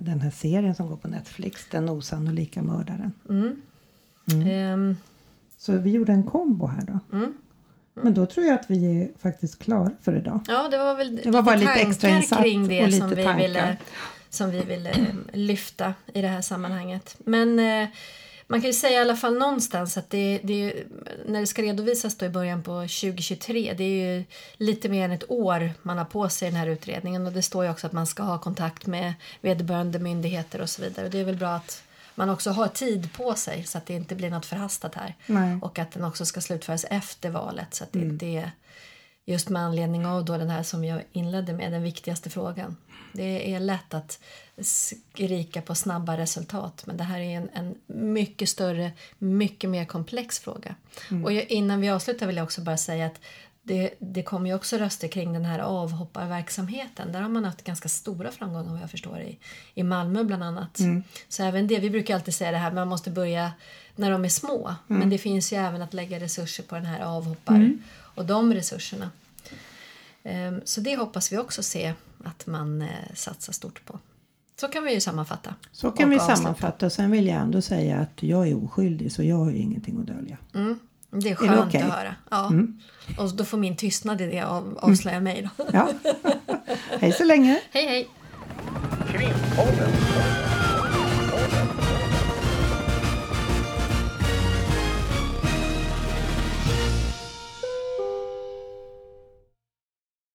den 0.02 0.22
här 0.22 0.32
serien 0.32 0.76
som 0.76 0.90
går 0.90 0.98
på 0.98 1.08
Netflix. 1.08 1.68
Den 1.72 1.90
osannolika 1.90 2.62
mördaren. 2.62 3.12
Ehm, 4.48 4.98
Så 5.58 5.72
vi 5.78 5.92
gjorde 5.92 6.12
en 6.14 6.24
kombo 6.24 6.68
här 6.68 6.82
då. 6.88 7.18
Mm. 7.18 7.34
Men 7.94 8.14
då 8.14 8.26
tror 8.26 8.46
jag 8.46 8.56
att 8.56 8.66
vi 8.72 9.02
är 9.02 9.10
faktiskt 9.20 9.60
klara 9.60 9.92
för 10.02 10.16
idag. 10.18 10.40
ja, 10.48 10.68
det 10.72 10.78
var 10.78 10.96
väl 10.96 11.16
Det 11.24 11.32
var 11.32 11.42
bara 11.42 11.56
lite 11.56 11.74
tankar 11.74 11.90
extrainsatt 11.90 12.40
kring 12.42 12.68
det 12.68 12.86
och 12.86 12.94
som 12.94 13.10
lite 13.10 13.16
vi, 13.16 13.24
tankar. 13.24 13.48
ville, 13.48 13.78
som 14.30 14.50
vi 14.52 14.64
ville 14.64 14.92
lyfta 15.34 15.94
i 16.14 16.22
det 16.22 16.28
här 16.28 16.42
sammanhanget. 16.42 17.16
Men 17.26 17.60
eh, 17.60 17.88
man 18.52 18.62
kan 18.62 18.70
ju 18.70 18.74
säga 18.74 19.00
i 19.00 19.02
alla 19.02 19.16
fall 19.16 19.38
någonstans 19.38 19.98
att 19.98 20.10
det, 20.10 20.40
det 20.44 20.54
ju, 20.54 20.88
när 21.26 21.40
det 21.40 21.48
ska 21.48 21.62
redovisas 21.62 22.18
då 22.18 22.26
i 22.26 22.30
början 22.30 22.64
på 22.64 22.72
2023, 22.72 23.74
det 23.78 23.84
är 23.84 24.18
ju 24.18 24.24
lite 24.58 24.90
mer 24.90 25.06
än 25.06 25.12
ett 25.12 25.32
år 25.32 25.72
man 25.82 25.98
har 25.98 26.06
på 26.06 26.30
sig 26.30 26.48
i 26.48 26.52
den 26.52 26.60
här 26.60 26.68
utredningen 26.68 27.28
och 27.28 27.34
det 27.34 27.42
står 27.42 27.64
ju 27.64 27.72
också 27.72 27.88
att 27.88 27.94
man 27.94 28.08
ska 28.08 28.24
ha 28.24 28.40
kontakt 28.40 28.86
med 28.86 29.14
vederbörande 29.42 30.00
myndigheter 30.00 30.62
och 30.62 30.70
så 30.70 30.82
vidare. 30.82 31.06
Och 31.06 31.12
det 31.12 31.20
är 31.20 31.24
väl 31.24 31.36
bra 31.36 31.50
att 31.50 31.84
man 32.16 32.30
också 32.30 32.52
har 32.52 32.68
tid 32.68 33.14
på 33.14 33.34
sig 33.34 33.64
så 33.64 33.78
att 33.78 33.86
det 33.86 33.94
inte 33.94 34.16
blir 34.16 34.30
något 34.30 34.46
förhastat 34.46 34.96
här. 34.96 35.16
Nej. 35.26 35.60
Och 35.62 35.80
att 35.80 35.92
den 35.92 36.04
också 36.04 36.26
ska 36.26 36.42
slutföras 36.42 36.86
efter 36.90 37.30
valet 37.30 37.74
så 37.74 37.84
att 37.84 37.92
det 37.92 38.00
inte 38.00 38.26
är 38.26 38.52
just 39.30 39.50
med 39.50 39.62
anledning 39.62 40.06
av 40.06 40.26
då 40.26 40.38
den 40.38 40.50
här 40.50 40.64
som 40.64 40.86
jag 40.86 41.04
inledde 41.12 41.54
med, 41.54 41.72
den 41.72 41.84
viktigaste 41.84 42.30
frågan. 42.30 42.78
Det 43.14 43.54
är 43.54 43.60
lätt 43.60 43.94
att 43.94 44.20
skrika 44.62 45.62
på 45.62 45.76
snabba 45.76 46.18
resultat 46.18 46.84
men 46.86 46.98
det 46.98 47.04
här 47.04 47.20
är 47.20 47.38
en, 47.38 47.50
en 47.54 47.76
mycket 48.14 48.50
större, 48.50 48.92
mycket 49.18 49.70
mer 49.70 49.86
komplex 49.86 50.40
fråga. 50.40 50.76
Och 51.24 51.34
jag, 51.34 51.46
innan 51.52 51.82
vi 51.82 51.90
avslutar 51.90 52.28
vill 52.28 52.38
jag 52.38 52.44
också 52.44 52.62
bara 52.62 52.78
säga 52.78 53.06
att 53.06 53.20
det, 53.70 53.94
det 54.00 54.24
kommer 54.24 54.50
ju 54.50 54.56
också 54.56 54.78
röster 54.78 55.08
kring 55.08 55.34
den 55.34 55.46
här 55.46 55.60
avhopparverksamheten. 55.60 57.12
Där 57.12 57.22
har 57.22 57.30
man 57.30 57.46
haft 57.46 57.64
ganska 57.64 57.90
stora 57.90 58.32
framgångar 58.32 58.72
vad 58.72 58.82
jag 58.82 58.92
förstår 58.92 59.20
i, 59.20 59.38
i 59.74 59.84
Malmö 59.84 60.24
bland 60.24 60.44
annat. 60.44 60.80
Så 61.28 61.44
även 61.44 61.68
det, 61.68 61.80
vi 61.80 61.90
brukar 61.90 62.16
alltid 62.16 62.34
säga 62.34 62.52
det 62.52 62.58
här, 62.58 62.72
man 62.72 62.88
måste 62.88 63.10
börja 63.12 63.52
när 63.96 64.12
de 64.12 64.26
är 64.26 64.30
små. 64.30 64.76
Men 64.88 65.10
det 65.10 65.18
finns 65.18 65.54
ju 65.54 65.58
även 65.58 65.82
att 65.82 65.94
lägga 65.94 66.20
resurser 66.20 66.64
på 66.64 66.76
den 66.76 66.86
här 66.86 67.00
avhoppar 67.00 67.78
och 68.16 68.26
de 68.26 68.54
resurserna. 68.54 69.12
Ehm, 70.24 70.62
Så 70.66 70.82
det 70.82 70.96
hoppas 70.96 71.32
vi 71.32 71.38
också 71.38 71.64
se 71.64 71.94
att 72.24 72.48
man 72.48 72.82
eh, 72.82 72.88
satsar 73.14 73.54
stort 73.54 73.86
på. 73.86 74.00
Så 74.62 74.68
kan 74.68 74.84
vi 74.84 74.94
ju 74.94 75.00
sammanfatta. 75.00 75.56
Så 75.72 75.92
kan 75.92 76.10
vi 76.10 76.16
avsluta. 76.16 76.36
sammanfatta. 76.36 76.90
Sen 76.90 77.12
vill 77.12 77.28
jag 77.28 77.38
ändå 77.38 77.62
säga 77.62 77.98
att 77.98 78.24
jag 78.24 78.48
är 78.48 78.64
oskyldig 78.64 79.12
så 79.12 79.24
jag 79.24 79.36
har 79.36 79.52
ju 79.52 79.58
ingenting 79.58 80.00
att 80.00 80.08
dölja. 80.08 80.38
Mm, 80.54 80.80
det 81.12 81.18
är 81.18 81.30
det 81.30 81.36
skönt 81.36 81.68
okej? 81.68 81.82
att 81.82 81.94
höra. 81.94 82.16
Ja. 82.30 82.52
Och 83.18 83.36
då 83.36 83.46
får 83.46 83.58
min 83.58 83.76
tystnad 83.76 84.22
i 84.22 84.26
det 84.28 84.42
av, 84.42 84.80
avslöja 84.82 85.20
mig. 85.20 85.50
Då. 85.58 85.66
Ja. 85.74 85.90
Hej 87.00 87.12
så 87.12 87.24
länge! 87.24 87.62
hej 87.72 87.86
hej! 87.88 88.08
Krimpodden. 89.12 90.49